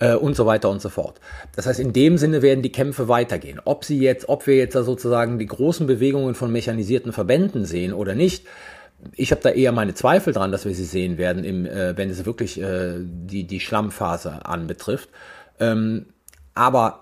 äh, 0.00 0.14
und 0.14 0.34
so 0.34 0.46
weiter 0.46 0.70
und 0.70 0.82
so 0.82 0.88
fort. 0.88 1.20
Das 1.54 1.66
heißt, 1.66 1.78
in 1.78 1.92
dem 1.92 2.18
Sinne 2.18 2.42
werden 2.42 2.62
die 2.62 2.72
Kämpfe 2.72 3.08
weitergehen. 3.08 3.60
Ob 3.64 3.84
sie 3.84 4.00
jetzt, 4.00 4.28
ob 4.28 4.46
wir 4.46 4.56
jetzt 4.56 4.74
da 4.74 4.82
sozusagen 4.82 5.38
die 5.38 5.46
großen 5.46 5.86
Bewegungen 5.86 6.34
von 6.34 6.50
mechanisierten 6.50 7.12
Verbänden 7.12 7.64
sehen 7.64 7.92
oder 7.92 8.14
nicht, 8.14 8.46
ich 9.14 9.30
habe 9.30 9.40
da 9.40 9.50
eher 9.50 9.72
meine 9.72 9.94
Zweifel 9.94 10.32
dran, 10.32 10.52
dass 10.52 10.64
wir 10.66 10.74
sie 10.74 10.84
sehen 10.84 11.16
werden, 11.16 11.44
im, 11.44 11.64
äh, 11.64 11.96
wenn 11.96 12.10
es 12.10 12.26
wirklich 12.26 12.60
äh, 12.60 12.96
die, 12.98 13.44
die 13.44 13.60
Schlammphase 13.60 14.44
anbetrifft. 14.44 15.08
Ähm, 15.58 16.06
aber 16.54 17.00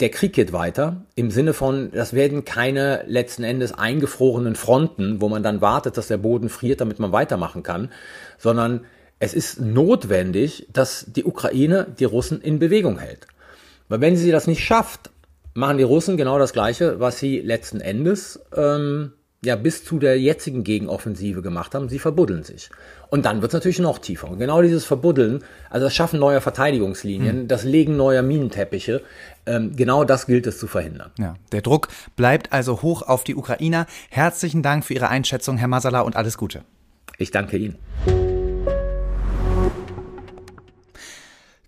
der 0.00 0.10
Krieg 0.10 0.34
geht 0.34 0.52
weiter 0.52 1.06
im 1.14 1.30
Sinne 1.30 1.54
von, 1.54 1.90
das 1.92 2.12
werden 2.12 2.44
keine 2.44 3.04
letzten 3.06 3.44
Endes 3.44 3.72
eingefrorenen 3.72 4.54
Fronten, 4.54 5.20
wo 5.20 5.28
man 5.28 5.42
dann 5.42 5.60
wartet, 5.60 5.96
dass 5.96 6.08
der 6.08 6.18
Boden 6.18 6.48
friert, 6.48 6.80
damit 6.80 6.98
man 6.98 7.12
weitermachen 7.12 7.62
kann, 7.62 7.90
sondern 8.36 8.84
es 9.18 9.32
ist 9.32 9.60
notwendig, 9.60 10.66
dass 10.72 11.06
die 11.08 11.24
Ukraine 11.24 11.86
die 11.98 12.04
Russen 12.04 12.42
in 12.42 12.58
Bewegung 12.58 12.98
hält. 12.98 13.26
Weil 13.88 14.02
wenn 14.02 14.16
sie 14.16 14.30
das 14.30 14.46
nicht 14.46 14.62
schafft, 14.62 15.10
machen 15.54 15.78
die 15.78 15.84
Russen 15.84 16.18
genau 16.18 16.38
das 16.38 16.52
Gleiche, 16.52 17.00
was 17.00 17.18
sie 17.18 17.40
letzten 17.40 17.80
Endes 17.80 18.40
ähm, 18.54 19.12
ja 19.46 19.56
bis 19.56 19.84
zu 19.84 19.98
der 19.98 20.20
jetzigen 20.20 20.64
Gegenoffensive 20.64 21.42
gemacht 21.42 21.74
haben. 21.74 21.88
Sie 21.88 21.98
verbuddeln 21.98 22.42
sich. 22.42 22.68
Und 23.08 23.24
dann 23.24 23.40
wird 23.40 23.50
es 23.50 23.54
natürlich 23.54 23.78
noch 23.78 23.98
tiefer. 23.98 24.28
Und 24.28 24.38
genau 24.38 24.60
dieses 24.62 24.84
Verbuddeln, 24.84 25.42
also 25.70 25.86
das 25.86 25.94
Schaffen 25.94 26.20
neuer 26.20 26.40
Verteidigungslinien, 26.40 27.40
hm. 27.40 27.48
das 27.48 27.64
Legen 27.64 27.96
neuer 27.96 28.22
Minenteppiche, 28.22 29.02
ähm, 29.46 29.74
genau 29.74 30.04
das 30.04 30.26
gilt 30.26 30.46
es 30.46 30.58
zu 30.58 30.66
verhindern. 30.66 31.12
Ja, 31.18 31.34
der 31.52 31.62
Druck 31.62 31.88
bleibt 32.16 32.52
also 32.52 32.82
hoch 32.82 33.02
auf 33.02 33.24
die 33.24 33.34
Ukrainer. 33.34 33.86
Herzlichen 34.10 34.62
Dank 34.62 34.84
für 34.84 34.94
Ihre 34.94 35.08
Einschätzung, 35.08 35.56
Herr 35.56 35.68
Masala, 35.68 36.00
und 36.00 36.16
alles 36.16 36.36
Gute. 36.36 36.62
Ich 37.18 37.30
danke 37.30 37.56
Ihnen. 37.56 37.76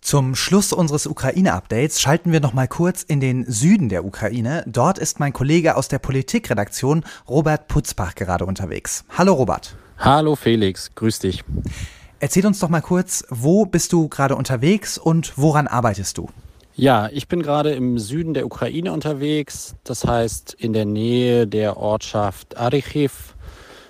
Zum 0.08 0.34
Schluss 0.34 0.72
unseres 0.72 1.06
Ukraine-Updates 1.06 2.00
schalten 2.00 2.32
wir 2.32 2.40
noch 2.40 2.54
mal 2.54 2.66
kurz 2.66 3.02
in 3.02 3.20
den 3.20 3.44
Süden 3.44 3.90
der 3.90 4.06
Ukraine. 4.06 4.64
Dort 4.66 4.96
ist 4.96 5.20
mein 5.20 5.34
Kollege 5.34 5.76
aus 5.76 5.88
der 5.88 5.98
Politikredaktion 5.98 7.04
Robert 7.28 7.68
Putzbach 7.68 8.14
gerade 8.14 8.46
unterwegs. 8.46 9.04
Hallo 9.18 9.34
Robert. 9.34 9.76
Hallo 9.98 10.34
Felix, 10.34 10.94
grüß 10.94 11.18
dich. 11.18 11.44
Erzähl 12.20 12.46
uns 12.46 12.58
doch 12.58 12.70
mal 12.70 12.80
kurz, 12.80 13.22
wo 13.28 13.66
bist 13.66 13.92
du 13.92 14.08
gerade 14.08 14.34
unterwegs 14.34 14.96
und 14.96 15.36
woran 15.36 15.66
arbeitest 15.66 16.16
du? 16.16 16.30
Ja, 16.74 17.10
ich 17.12 17.28
bin 17.28 17.42
gerade 17.42 17.72
im 17.72 17.98
Süden 17.98 18.32
der 18.32 18.46
Ukraine 18.46 18.94
unterwegs, 18.94 19.74
das 19.84 20.06
heißt 20.06 20.54
in 20.54 20.72
der 20.72 20.86
Nähe 20.86 21.46
der 21.46 21.76
Ortschaft 21.76 22.56
Arichiv 22.56 23.34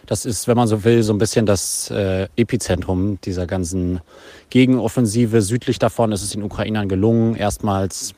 das 0.09 0.25
ist, 0.25 0.49
wenn 0.49 0.57
man 0.57 0.67
so 0.67 0.85
will, 0.85 1.03
so 1.03 1.13
ein 1.13 1.19
bisschen 1.19 1.45
das 1.45 1.91
äh, 1.91 2.29
Epizentrum 2.35 3.21
dieser 3.21 3.47
ganzen 3.47 4.01
Gegenoffensive. 4.49 5.43
Südlich 5.43 5.79
davon 5.79 6.13
ist 6.13 6.23
es 6.23 6.31
den 6.31 6.43
Ukrainern 6.43 6.89
gelungen, 6.89 7.37
erstmals 7.37 8.15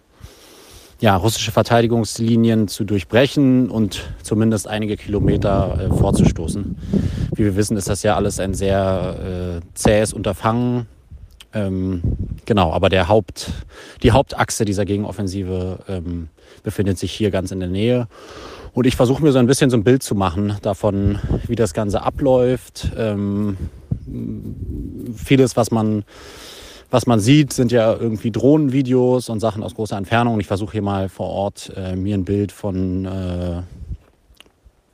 ja, 1.01 1.17
russische 1.17 1.51
Verteidigungslinien 1.51 2.69
zu 2.69 2.85
durchbrechen 2.85 3.71
und 3.71 4.05
zumindest 4.23 4.69
einige 4.69 4.97
Kilometer 4.97 5.81
äh, 5.81 5.97
vorzustoßen. 5.97 6.77
Wie 7.35 7.45
wir 7.45 7.57
wissen, 7.57 7.77
ist 7.77 7.89
das 7.89 8.05
ja 8.05 8.15
alles 8.15 8.39
ein 8.39 8.55
sehr 8.55 9.61
äh, 9.61 9.67
zähes 9.75 10.13
Unterfangen. 10.13 10.87
Ähm, 11.53 12.03
genau, 12.45 12.73
aber 12.73 12.89
der 12.89 13.09
Haupt, 13.09 13.51
die 14.05 14.13
Hauptachse 14.13 14.65
dieser 14.65 14.85
Gegenoffensive 14.85 15.81
ähm, 15.89 16.29
befindet 16.63 16.99
sich 16.99 17.11
hier 17.11 17.33
ganz 17.33 17.51
in 17.51 17.59
der 17.59 17.69
Nähe. 17.69 18.07
Und 18.73 18.87
ich 18.87 18.97
versuche 18.97 19.23
mir 19.23 19.33
so 19.33 19.39
ein 19.39 19.47
bisschen 19.47 19.71
so 19.71 19.77
ein 19.77 19.85
Bild 19.85 20.03
zu 20.03 20.15
machen 20.15 20.57
davon, 20.63 21.19
wie 21.47 21.57
das 21.57 21.75
Ganze 21.75 22.03
abläuft. 22.03 22.91
Ähm, 22.97 23.57
vieles, 25.15 25.57
was 25.57 25.71
man, 25.71 26.05
was 26.91 27.07
man 27.07 27.21
sieht, 27.21 27.53
sind 27.53 27.73
ja 27.73 27.93
irgendwie 27.93 28.31
Drohnenvideos 28.31 29.29
und 29.29 29.41
Sachen 29.41 29.63
aus 29.63 29.75
großer 29.75 29.97
Entfernung. 29.97 30.35
Und 30.35 30.41
ich 30.41 30.47
versuche 30.47 30.73
hier 30.73 30.83
mal 30.83 31.09
vor 31.09 31.29
Ort 31.29 31.73
äh, 31.77 31.97
mir 31.97 32.17
ein 32.17 32.25
Bild 32.25 32.53
von, 32.53 33.07
äh, 33.07 33.63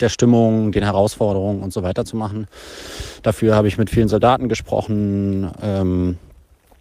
der 0.00 0.08
Stimmung, 0.08 0.72
den 0.72 0.82
Herausforderungen 0.82 1.62
und 1.62 1.72
so 1.72 1.82
weiter 1.82 2.04
zu 2.04 2.16
machen. 2.16 2.46
Dafür 3.22 3.54
habe 3.54 3.68
ich 3.68 3.78
mit 3.78 3.90
vielen 3.90 4.08
Soldaten 4.08 4.48
gesprochen 4.48 5.50
ähm, 5.62 6.18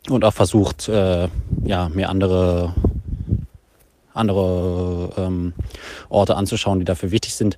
und 0.09 0.25
auch 0.25 0.33
versucht, 0.33 0.89
äh, 0.89 1.27
ja, 1.63 1.89
mir 1.89 2.09
andere 2.09 2.73
andere 4.15 5.11
ähm, 5.17 5.53
Orte 6.09 6.35
anzuschauen, 6.35 6.79
die 6.79 6.85
dafür 6.85 7.11
wichtig 7.11 7.35
sind. 7.35 7.57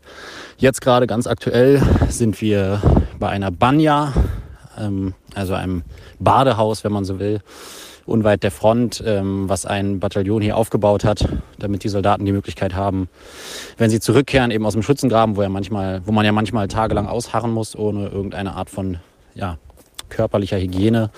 Jetzt 0.58 0.82
gerade 0.82 1.08
ganz 1.08 1.28
aktuell 1.28 1.82
sind 2.10 2.42
wir 2.42 2.82
bei 3.20 3.30
einer 3.30 3.52
Banya, 3.52 4.14
ähm, 4.78 5.14
also 5.36 5.54
einem 5.54 5.84
Badehaus, 6.20 6.84
wenn 6.84 6.92
man 6.92 7.06
so 7.06 7.20
will, 7.20 7.42
unweit 8.08 8.44
der 8.44 8.52
Front, 8.52 9.04
ähm, 9.06 9.50
was 9.50 9.66
ein 9.66 10.00
Bataillon 10.00 10.42
hier 10.42 10.58
aufgebaut 10.58 11.04
hat, 11.04 11.28
damit 11.60 11.84
die 11.84 11.90
Soldaten 11.90 12.26
die 12.26 12.32
Möglichkeit 12.32 12.74
haben, 12.74 13.10
wenn 13.78 13.90
sie 13.90 14.00
zurückkehren, 14.00 14.50
eben 14.50 14.66
aus 14.66 14.74
dem 14.74 14.82
Schützengraben, 14.82 15.36
wo, 15.36 15.44
ja 15.44 15.50
manchmal, 15.50 16.02
wo 16.06 16.12
man 16.12 16.26
ja 16.26 16.32
manchmal 16.32 16.68
tagelang 16.70 17.08
ausharren 17.08 17.52
muss, 17.52 17.76
ohne 17.76 18.08
irgendeine 18.08 18.56
Art 18.56 18.70
von 18.70 18.98
ja, 19.36 19.58
körperlicher 20.10 20.58
Hygiene, 20.58 21.12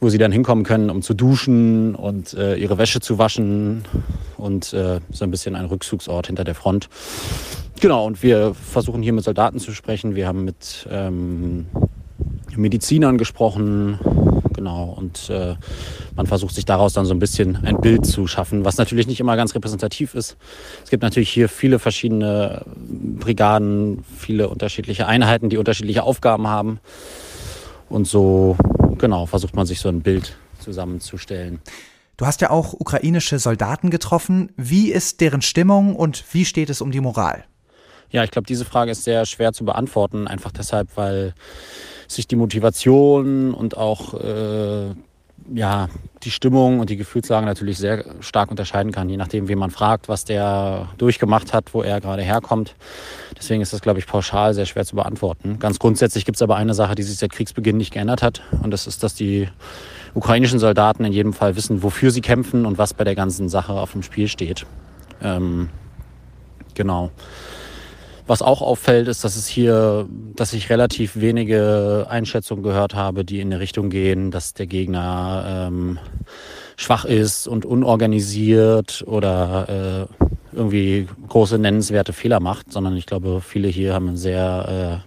wo 0.00 0.08
sie 0.08 0.18
dann 0.18 0.32
hinkommen 0.32 0.64
können, 0.64 0.90
um 0.90 1.02
zu 1.02 1.14
duschen 1.14 1.94
und 1.94 2.34
äh, 2.34 2.56
ihre 2.56 2.78
Wäsche 2.78 3.00
zu 3.00 3.18
waschen 3.18 3.84
und 4.36 4.72
äh, 4.72 5.00
so 5.10 5.24
ein 5.24 5.30
bisschen 5.30 5.54
ein 5.54 5.66
Rückzugsort 5.66 6.26
hinter 6.26 6.44
der 6.44 6.54
Front. 6.54 6.88
Genau, 7.80 8.06
und 8.06 8.22
wir 8.22 8.54
versuchen 8.54 9.02
hier 9.02 9.12
mit 9.12 9.24
Soldaten 9.24 9.58
zu 9.58 9.72
sprechen. 9.72 10.14
Wir 10.14 10.26
haben 10.26 10.44
mit 10.44 10.86
ähm, 10.90 11.66
Medizinern 12.56 13.16
gesprochen, 13.16 13.98
genau. 14.54 14.94
Und 14.98 15.30
äh, 15.30 15.54
man 16.16 16.26
versucht 16.26 16.54
sich 16.54 16.64
daraus 16.64 16.92
dann 16.92 17.06
so 17.06 17.14
ein 17.14 17.18
bisschen 17.18 17.56
ein 17.64 17.80
Bild 17.80 18.04
zu 18.04 18.26
schaffen, 18.26 18.64
was 18.64 18.76
natürlich 18.76 19.06
nicht 19.06 19.20
immer 19.20 19.36
ganz 19.36 19.54
repräsentativ 19.54 20.14
ist. 20.14 20.36
Es 20.84 20.90
gibt 20.90 21.02
natürlich 21.02 21.30
hier 21.30 21.48
viele 21.48 21.78
verschiedene 21.78 22.62
Brigaden, 22.76 24.04
viele 24.18 24.48
unterschiedliche 24.48 25.06
Einheiten, 25.06 25.48
die 25.48 25.56
unterschiedliche 25.56 26.02
Aufgaben 26.02 26.48
haben. 26.48 26.80
Und 27.88 28.06
so, 28.06 28.56
genau, 29.00 29.26
versucht 29.26 29.56
man 29.56 29.66
sich 29.66 29.80
so 29.80 29.88
ein 29.88 30.02
Bild 30.02 30.36
zusammenzustellen. 30.60 31.60
Du 32.16 32.26
hast 32.26 32.40
ja 32.42 32.50
auch 32.50 32.74
ukrainische 32.74 33.38
Soldaten 33.38 33.90
getroffen. 33.90 34.52
Wie 34.56 34.92
ist 34.92 35.20
deren 35.20 35.42
Stimmung 35.42 35.96
und 35.96 36.22
wie 36.32 36.44
steht 36.44 36.70
es 36.70 36.80
um 36.80 36.92
die 36.92 37.00
Moral? 37.00 37.44
Ja, 38.10 38.24
ich 38.24 38.30
glaube, 38.30 38.46
diese 38.46 38.64
Frage 38.64 38.90
ist 38.90 39.04
sehr 39.04 39.24
schwer 39.24 39.52
zu 39.52 39.64
beantworten, 39.64 40.28
einfach 40.28 40.52
deshalb, 40.52 40.96
weil 40.96 41.34
sich 42.08 42.26
die 42.26 42.36
Motivation 42.36 43.54
und 43.54 43.76
auch 43.76 44.14
äh, 44.14 44.94
ja, 45.52 45.88
die 46.22 46.30
Stimmung 46.30 46.80
und 46.80 46.90
die 46.90 46.96
Gefühlslage 46.96 47.46
natürlich 47.46 47.78
sehr 47.78 48.04
stark 48.20 48.50
unterscheiden 48.50 48.92
kann, 48.92 49.08
je 49.08 49.16
nachdem, 49.16 49.48
wen 49.48 49.58
man 49.58 49.70
fragt, 49.70 50.08
was 50.08 50.24
der 50.24 50.88
durchgemacht 50.98 51.52
hat, 51.52 51.74
wo 51.74 51.82
er 51.82 52.00
gerade 52.00 52.22
herkommt. 52.22 52.74
Deswegen 53.36 53.62
ist 53.62 53.72
das, 53.72 53.80
glaube 53.80 53.98
ich, 53.98 54.06
pauschal 54.06 54.54
sehr 54.54 54.66
schwer 54.66 54.84
zu 54.84 54.96
beantworten. 54.96 55.58
Ganz 55.58 55.78
grundsätzlich 55.78 56.24
gibt 56.24 56.36
es 56.36 56.42
aber 56.42 56.56
eine 56.56 56.74
Sache, 56.74 56.94
die 56.94 57.02
sich 57.02 57.16
seit 57.16 57.32
Kriegsbeginn 57.32 57.76
nicht 57.76 57.92
geändert 57.92 58.22
hat. 58.22 58.42
Und 58.62 58.70
das 58.70 58.86
ist, 58.86 59.02
dass 59.02 59.14
die 59.14 59.48
ukrainischen 60.14 60.58
Soldaten 60.58 61.04
in 61.04 61.12
jedem 61.12 61.32
Fall 61.32 61.56
wissen, 61.56 61.82
wofür 61.82 62.10
sie 62.10 62.20
kämpfen 62.20 62.66
und 62.66 62.78
was 62.78 62.94
bei 62.94 63.04
der 63.04 63.14
ganzen 63.14 63.48
Sache 63.48 63.72
auf 63.72 63.92
dem 63.92 64.02
Spiel 64.02 64.28
steht. 64.28 64.66
Ähm, 65.22 65.70
genau. 66.74 67.10
Was 68.26 68.42
auch 68.42 68.62
auffällt, 68.62 69.08
ist, 69.08 69.24
dass 69.24 69.36
es 69.36 69.46
hier, 69.46 70.08
dass 70.36 70.52
ich 70.52 70.70
relativ 70.70 71.16
wenige 71.16 72.06
Einschätzungen 72.08 72.62
gehört 72.62 72.94
habe, 72.94 73.24
die 73.24 73.40
in 73.40 73.50
die 73.50 73.56
Richtung 73.56 73.90
gehen, 73.90 74.30
dass 74.30 74.54
der 74.54 74.66
Gegner 74.66 75.68
ähm, 75.68 75.98
schwach 76.76 77.04
ist 77.04 77.48
und 77.48 77.66
unorganisiert 77.66 79.04
oder 79.06 80.08
äh, 80.08 80.26
irgendwie 80.56 81.06
große 81.28 81.58
nennenswerte 81.58 82.12
Fehler 82.12 82.40
macht, 82.40 82.72
sondern 82.72 82.96
ich 82.96 83.06
glaube, 83.06 83.40
viele 83.40 83.68
hier 83.68 83.94
haben 83.94 84.08
ein 84.08 84.16
sehr 84.16 85.02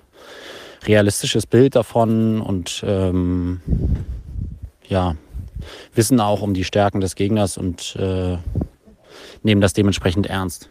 äh, 0.83 0.87
realistisches 0.87 1.47
Bild 1.47 1.75
davon 1.75 2.41
und 2.41 2.83
ähm, 2.85 3.61
ja, 4.87 5.15
wissen 5.95 6.19
auch 6.19 6.41
um 6.41 6.53
die 6.53 6.63
Stärken 6.63 7.01
des 7.01 7.15
Gegners 7.15 7.57
und 7.57 7.95
äh, 7.95 8.37
nehmen 9.43 9.61
das 9.61 9.73
dementsprechend 9.73 10.27
ernst. 10.27 10.69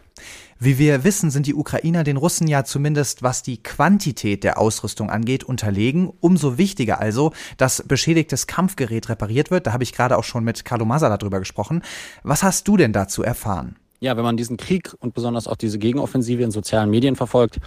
Wie 0.59 0.77
wir 0.77 1.03
wissen, 1.03 1.31
sind 1.31 1.47
die 1.47 1.55
Ukrainer 1.55 2.03
den 2.03 2.17
Russen 2.17 2.47
ja 2.47 2.63
zumindest 2.63 3.23
was 3.23 3.43
die 3.43 3.61
Quantität 3.61 4.43
der 4.43 4.57
Ausrüstung 4.57 5.09
angeht 5.09 5.43
unterlegen. 5.43 6.11
Umso 6.19 6.57
wichtiger 6.57 6.99
also, 6.99 7.33
dass 7.57 7.83
beschädigtes 7.83 8.47
Kampfgerät 8.47 9.09
repariert 9.09 9.51
wird. 9.51 9.67
Da 9.67 9.73
habe 9.73 9.83
ich 9.83 9.93
gerade 9.93 10.17
auch 10.17 10.23
schon 10.23 10.43
mit 10.43 10.65
Carlo 10.65 10.85
Masala 10.85 11.17
darüber 11.17 11.39
gesprochen. 11.39 11.81
Was 12.23 12.43
hast 12.43 12.67
du 12.67 12.77
denn 12.77 12.93
dazu 12.93 13.23
erfahren? 13.23 13.75
Ja, 13.99 14.17
wenn 14.17 14.23
man 14.23 14.35
diesen 14.35 14.57
Krieg 14.57 14.93
und 14.99 15.13
besonders 15.13 15.47
auch 15.47 15.55
diese 15.55 15.79
Gegenoffensive 15.79 16.43
in 16.43 16.51
sozialen 16.51 16.89
Medien 16.89 17.15
verfolgt, 17.15 17.59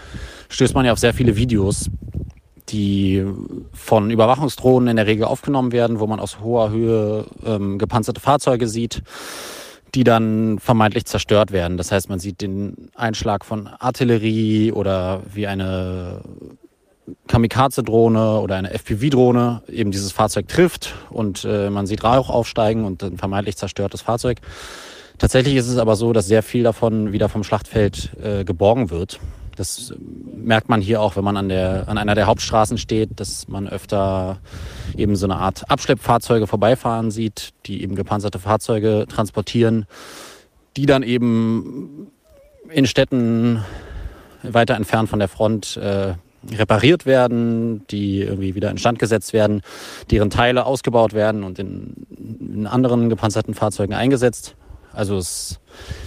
stößt 0.51 0.75
man 0.75 0.85
ja 0.85 0.93
auf 0.93 0.99
sehr 0.99 1.15
viele 1.15 1.37
Videos, 1.37 1.89
die 2.69 3.25
von 3.73 4.11
Überwachungsdrohnen 4.11 4.89
in 4.89 4.97
der 4.97 5.07
Regel 5.07 5.25
aufgenommen 5.25 5.73
werden, 5.73 5.99
wo 5.99 6.07
man 6.07 6.21
aus 6.21 6.41
hoher 6.41 6.71
Höhe 6.71 7.27
ähm, 7.45 7.79
gepanzerte 7.79 8.21
Fahrzeuge 8.21 8.69
sieht 8.69 9.03
die 9.95 10.05
dann 10.05 10.59
vermeintlich 10.59 11.07
zerstört 11.07 11.53
werden. 11.53 11.77
Das 11.77 11.93
heißt, 11.93 12.09
man 12.09 12.19
sieht 12.19 12.43
den 12.43 12.91
Einschlag 12.95 13.45
von 13.45 13.67
Artillerie 13.67 14.73
oder 14.73 15.23
wie 15.33 15.47
eine 15.47 16.23
Kamikaze-Drohne 17.29 18.41
oder 18.41 18.57
eine 18.57 18.73
FPV-Drohne 18.73 19.63
eben 19.69 19.91
dieses 19.91 20.13
Fahrzeug 20.13 20.49
trifft 20.49 20.95
und 21.11 21.45
äh, 21.45 21.71
man 21.71 21.87
sieht 21.87 22.03
Rauch 22.05 22.31
aufsteigen 22.31 22.85
und 22.85 23.03
ein 23.03 23.17
vermeintlich 23.17 23.57
zerstörtes 23.57 24.03
Fahrzeug. 24.03 24.39
Tatsächlich 25.19 25.57
ist 25.57 25.69
es 25.69 25.79
aber 25.79 25.97
so, 25.97 26.13
dass 26.13 26.27
sehr 26.27 26.43
viel 26.43 26.63
davon 26.63 27.13
wieder 27.13 27.29
vom 27.29 27.43
Schlachtfeld 27.43 28.11
äh, 28.23 28.45
geborgen 28.45 28.91
wird. 28.91 29.19
Das 29.57 29.95
merkt 30.37 30.69
man 30.69 30.81
hier 30.81 31.01
auch, 31.01 31.17
wenn 31.17 31.25
man 31.25 31.37
an, 31.37 31.49
der, 31.49 31.89
an 31.89 31.99
einer 31.99 32.15
der 32.15 32.27
Hauptstraßen 32.27 32.79
steht, 32.79 33.19
dass 33.19 33.49
man 33.49 33.69
öfter 33.69 34.39
eben 34.97 35.17
so 35.17 35.27
eine 35.27 35.37
Art 35.37 35.71
Abschleppfahrzeuge 35.71 36.47
vorbeifahren 36.47 37.11
sieht, 37.11 37.51
die 37.67 37.83
eben 37.83 37.95
gepanzerte 37.95 38.39
Fahrzeuge 38.39 39.07
transportieren, 39.09 39.87
die 40.77 40.87
dann 40.87 41.03
eben 41.03 42.09
in 42.69 42.87
Städten 42.87 43.65
weiter 44.43 44.75
entfernt 44.75 45.09
von 45.09 45.19
der 45.19 45.29
Front 45.29 45.77
äh, 45.79 46.15
repariert 46.53 47.07
werden, 47.07 47.87
die 47.89 48.21
irgendwie 48.21 48.55
wieder 48.55 48.71
instand 48.71 48.99
gesetzt 48.99 49.33
werden, 49.33 49.63
deren 50.11 50.31
Teile 50.31 50.67
ausgebaut 50.67 51.13
werden 51.13 51.43
und 51.43 51.59
in, 51.59 52.07
in 52.41 52.67
anderen 52.67 53.09
gepanzerten 53.09 53.55
Fahrzeugen 53.55 53.95
eingesetzt. 53.95 54.55
Also 54.93 55.17
es, 55.17 55.61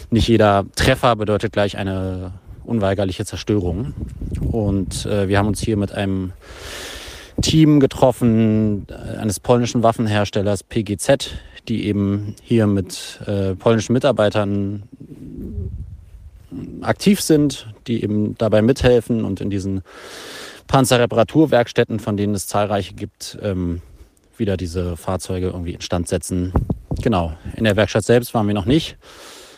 nicht 0.10 0.28
jeder 0.28 0.66
Treffer 0.76 1.16
bedeutet 1.16 1.52
gleich 1.52 1.78
eine 1.78 2.34
unweigerliche 2.64 3.26
Zerstörung. 3.26 3.94
Und 4.52 5.06
äh, 5.06 5.28
wir 5.28 5.38
haben 5.38 5.48
uns 5.48 5.62
hier 5.62 5.78
mit 5.78 5.92
einem 5.92 6.34
Team 7.42 7.80
getroffen, 7.80 8.88
äh, 8.90 9.18
eines 9.18 9.40
polnischen 9.40 9.84
Waffenherstellers 9.84 10.64
PGZ, 10.64 11.32
die 11.68 11.86
eben 11.86 12.36
hier 12.42 12.68
mit 12.68 13.20
äh, 13.26 13.56
polnischen 13.56 13.94
Mitarbeitern 13.94 14.84
aktiv 16.82 17.22
sind, 17.22 17.68
die 17.88 18.04
eben 18.04 18.36
dabei 18.38 18.62
mithelfen 18.62 19.24
und 19.24 19.40
in 19.40 19.50
diesen 19.50 19.82
Panzerreparaturwerkstätten, 20.68 22.00
von 22.00 22.18
denen 22.18 22.36
es 22.36 22.48
zahlreiche 22.48 22.94
gibt, 22.94 23.38
ähm, 23.42 23.82
wieder 24.38 24.58
diese 24.58 24.98
Fahrzeuge 24.98 25.48
irgendwie 25.48 25.74
instand 25.74 26.08
setzen. 26.08 26.54
Genau, 27.02 27.34
in 27.56 27.64
der 27.64 27.76
Werkstatt 27.76 28.06
selbst 28.06 28.34
waren 28.34 28.48
wir 28.48 28.54
noch 28.54 28.66
nicht. 28.66 28.98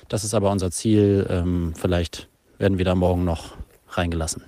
Das 0.09 0.23
ist 0.23 0.33
aber 0.33 0.51
unser 0.51 0.71
Ziel, 0.71 1.25
ähm, 1.29 1.73
vielleicht 1.75 2.27
werden 2.61 2.77
wir 2.77 2.85
da 2.85 2.95
morgen 2.95 3.25
noch 3.25 3.55
reingelassen. 3.89 4.43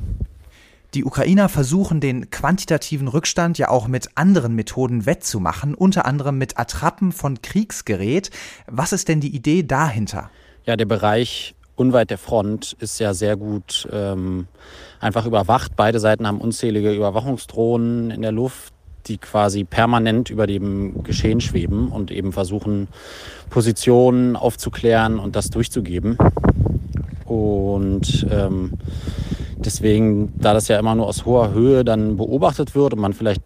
Die 0.93 1.04
Ukrainer 1.04 1.49
versuchen 1.49 1.99
den 1.99 2.30
quantitativen 2.30 3.08
Rückstand 3.08 3.58
ja 3.58 3.69
auch 3.69 3.88
mit 3.88 4.10
anderen 4.13 4.54
Methoden 4.54 5.08
wettzumachen, 5.08 5.73
unter 5.73 6.06
anderem 6.06 6.38
mit 6.38 6.60
Attrappen 6.60 7.12
von 7.12 7.41
Kriegsgerät. 7.41 8.30
Was 8.67 8.93
ist 8.93 9.08
denn 9.08 9.19
die 9.19 9.36
Idee 9.36 9.63
dahinter? 9.63 10.30
Ja, 10.65 10.76
der 10.76 10.86
Bereich 10.86 11.56
unweit 11.76 12.12
der 12.12 12.19
Front 12.19 12.78
ist 12.80 12.99
ja 12.99 13.15
sehr 13.15 13.36
gut 13.36 13.88
ähm, 13.91 14.47
einfach 14.99 15.26
überwacht. 15.26 15.76
Beide 15.76 15.99
Seiten 15.99 16.28
haben 16.28 16.39
unzählige 16.39 16.93
Überwachungsdrohnen 16.93 18.12
in 18.12 18.21
der 18.21 18.32
Luft, 18.32 18.71
die 19.08 19.17
quasi 19.17 19.63
permanent 19.63 20.30
über 20.30 20.45
dem 20.45 21.02
Geschehen 21.02 21.41
schweben 21.41 21.91
und 21.91 22.12
eben 22.12 22.32
versuchen, 22.32 22.88
Positionen 23.49 24.36
aufzuklären 24.36 25.17
und 25.17 25.36
das 25.36 25.49
durchzugeben. 25.49 26.19
Und 27.33 28.27
ähm, 28.31 28.73
deswegen, 29.57 30.33
da 30.39 30.53
das 30.53 30.67
ja 30.67 30.79
immer 30.79 30.95
nur 30.95 31.07
aus 31.07 31.25
hoher 31.25 31.53
Höhe 31.53 31.83
dann 31.83 32.17
beobachtet 32.17 32.75
wird 32.75 32.93
und 32.93 32.99
man 32.99 33.13
vielleicht 33.13 33.41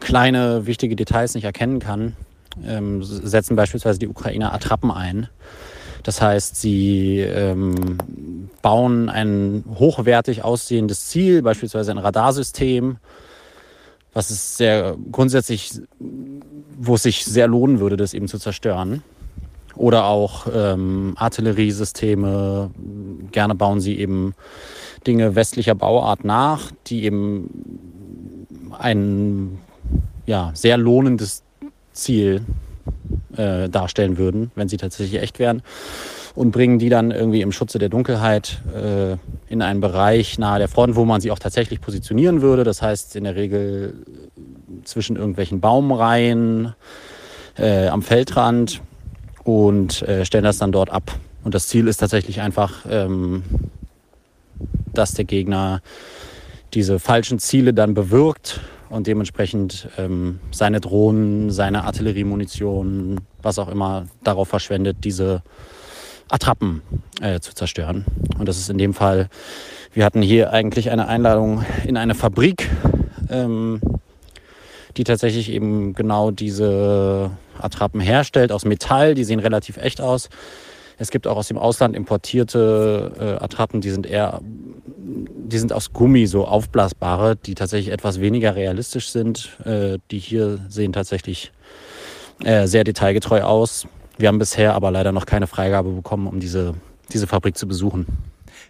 kleine, 0.00 0.66
wichtige 0.66 0.96
Details 0.96 1.34
nicht 1.34 1.44
erkennen 1.44 1.78
kann, 1.78 2.14
ähm, 2.66 3.02
setzen 3.02 3.56
beispielsweise 3.56 3.98
die 3.98 4.08
Ukrainer 4.08 4.52
Attrappen 4.52 4.90
ein. 4.90 5.28
Das 6.02 6.22
heißt, 6.22 6.56
sie 6.56 7.18
ähm, 7.18 8.48
bauen 8.62 9.08
ein 9.08 9.64
hochwertig 9.78 10.44
aussehendes 10.44 11.08
Ziel, 11.08 11.42
beispielsweise 11.42 11.90
ein 11.90 11.98
Radarsystem, 11.98 12.96
was 14.12 14.30
es 14.30 14.56
sehr 14.56 14.96
grundsätzlich, 15.12 15.72
wo 16.78 16.94
es 16.94 17.02
sich 17.02 17.24
sehr 17.24 17.46
lohnen 17.46 17.80
würde, 17.80 17.96
das 17.96 18.14
eben 18.14 18.28
zu 18.28 18.38
zerstören. 18.38 19.02
Oder 19.76 20.04
auch 20.04 20.46
ähm, 20.52 21.14
Artilleriesysteme. 21.16 22.70
Gerne 23.32 23.54
bauen 23.54 23.80
sie 23.80 23.98
eben 23.98 24.34
Dinge 25.06 25.34
westlicher 25.34 25.74
Bauart 25.74 26.24
nach, 26.24 26.70
die 26.86 27.04
eben 27.04 28.46
ein 28.78 29.58
ja, 30.26 30.50
sehr 30.54 30.76
lohnendes 30.76 31.42
Ziel 31.92 32.42
äh, 33.36 33.68
darstellen 33.68 34.18
würden, 34.18 34.50
wenn 34.54 34.68
sie 34.68 34.76
tatsächlich 34.76 35.20
echt 35.20 35.38
wären. 35.38 35.62
Und 36.34 36.52
bringen 36.52 36.78
die 36.78 36.88
dann 36.88 37.10
irgendwie 37.10 37.40
im 37.40 37.50
Schutze 37.50 37.78
der 37.78 37.88
Dunkelheit 37.88 38.60
äh, 38.72 39.16
in 39.52 39.62
einen 39.62 39.80
Bereich 39.80 40.38
nahe 40.38 40.58
der 40.58 40.68
Front, 40.68 40.94
wo 40.94 41.04
man 41.04 41.20
sie 41.20 41.30
auch 41.32 41.40
tatsächlich 41.40 41.80
positionieren 41.80 42.40
würde. 42.40 42.62
Das 42.62 42.82
heißt 42.82 43.16
in 43.16 43.24
der 43.24 43.34
Regel 43.34 43.94
zwischen 44.84 45.16
irgendwelchen 45.16 45.60
Baumreihen 45.60 46.74
äh, 47.58 47.88
am 47.88 48.02
Feldrand 48.02 48.80
und 49.44 50.02
äh, 50.02 50.24
stellen 50.24 50.44
das 50.44 50.58
dann 50.58 50.72
dort 50.72 50.90
ab. 50.90 51.12
Und 51.44 51.54
das 51.54 51.68
Ziel 51.68 51.88
ist 51.88 51.98
tatsächlich 51.98 52.40
einfach, 52.40 52.84
ähm, 52.88 53.42
dass 54.92 55.14
der 55.14 55.24
Gegner 55.24 55.80
diese 56.74 56.98
falschen 56.98 57.38
Ziele 57.38 57.74
dann 57.74 57.94
bewirkt 57.94 58.60
und 58.90 59.06
dementsprechend 59.06 59.88
ähm, 59.98 60.40
seine 60.50 60.80
Drohnen, 60.80 61.50
seine 61.50 61.84
Artilleriemunition, 61.84 63.20
was 63.42 63.58
auch 63.58 63.68
immer 63.68 64.06
darauf 64.22 64.48
verschwendet, 64.48 64.98
diese 65.04 65.42
Attrappen 66.28 66.82
äh, 67.20 67.40
zu 67.40 67.54
zerstören. 67.54 68.04
Und 68.38 68.48
das 68.48 68.58
ist 68.58 68.70
in 68.70 68.78
dem 68.78 68.94
Fall, 68.94 69.28
wir 69.92 70.04
hatten 70.04 70.22
hier 70.22 70.52
eigentlich 70.52 70.90
eine 70.90 71.08
Einladung 71.08 71.64
in 71.86 71.96
eine 71.96 72.14
Fabrik, 72.14 72.68
ähm, 73.28 73.80
die 74.96 75.04
tatsächlich 75.04 75.50
eben 75.50 75.94
genau 75.94 76.30
diese 76.30 77.30
Attrappen 77.60 78.00
herstellt 78.00 78.52
aus 78.52 78.64
Metall. 78.64 79.14
Die 79.14 79.24
sehen 79.24 79.40
relativ 79.40 79.76
echt 79.76 80.00
aus. 80.00 80.28
Es 81.00 81.10
gibt 81.10 81.26
auch 81.26 81.38
aus 81.38 81.48
dem 81.48 81.56
Ausland 81.56 81.96
importierte 81.96 83.12
äh, 83.18 83.42
Attrappen, 83.42 83.80
die 83.80 83.88
sind 83.88 84.06
eher, 84.06 84.40
die 84.42 85.58
sind 85.58 85.72
aus 85.72 85.94
Gummi, 85.94 86.26
so 86.26 86.46
aufblasbare, 86.46 87.36
die 87.36 87.54
tatsächlich 87.54 87.90
etwas 87.90 88.20
weniger 88.20 88.54
realistisch 88.54 89.08
sind. 89.08 89.56
Äh, 89.64 89.96
die 90.10 90.18
hier 90.18 90.58
sehen 90.68 90.92
tatsächlich 90.92 91.52
äh, 92.44 92.66
sehr 92.66 92.84
detailgetreu 92.84 93.42
aus. 93.42 93.86
Wir 94.18 94.28
haben 94.28 94.38
bisher 94.38 94.74
aber 94.74 94.90
leider 94.90 95.12
noch 95.12 95.24
keine 95.24 95.46
Freigabe 95.46 95.90
bekommen, 95.90 96.26
um 96.26 96.38
diese, 96.38 96.74
diese 97.12 97.26
Fabrik 97.26 97.56
zu 97.56 97.66
besuchen. 97.66 98.06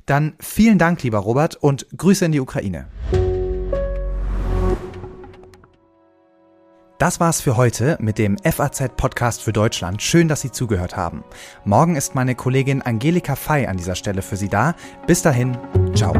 Dann 0.06 0.34
vielen 0.38 0.78
Dank, 0.78 1.02
lieber 1.02 1.18
Robert, 1.18 1.56
und 1.56 1.86
Grüße 1.96 2.24
in 2.24 2.30
die 2.30 2.40
Ukraine. 2.40 2.86
Das 7.00 7.18
war's 7.18 7.40
für 7.40 7.56
heute 7.56 7.96
mit 7.98 8.18
dem 8.18 8.36
FAZ 8.36 8.90
Podcast 8.94 9.42
für 9.42 9.54
Deutschland. 9.54 10.02
Schön, 10.02 10.28
dass 10.28 10.42
Sie 10.42 10.52
zugehört 10.52 10.98
haben. 10.98 11.24
Morgen 11.64 11.96
ist 11.96 12.14
meine 12.14 12.34
Kollegin 12.34 12.82
Angelika 12.82 13.36
Fey 13.36 13.66
an 13.66 13.78
dieser 13.78 13.94
Stelle 13.94 14.20
für 14.20 14.36
Sie 14.36 14.50
da. 14.50 14.74
Bis 15.06 15.22
dahin, 15.22 15.56
ciao. 15.94 16.12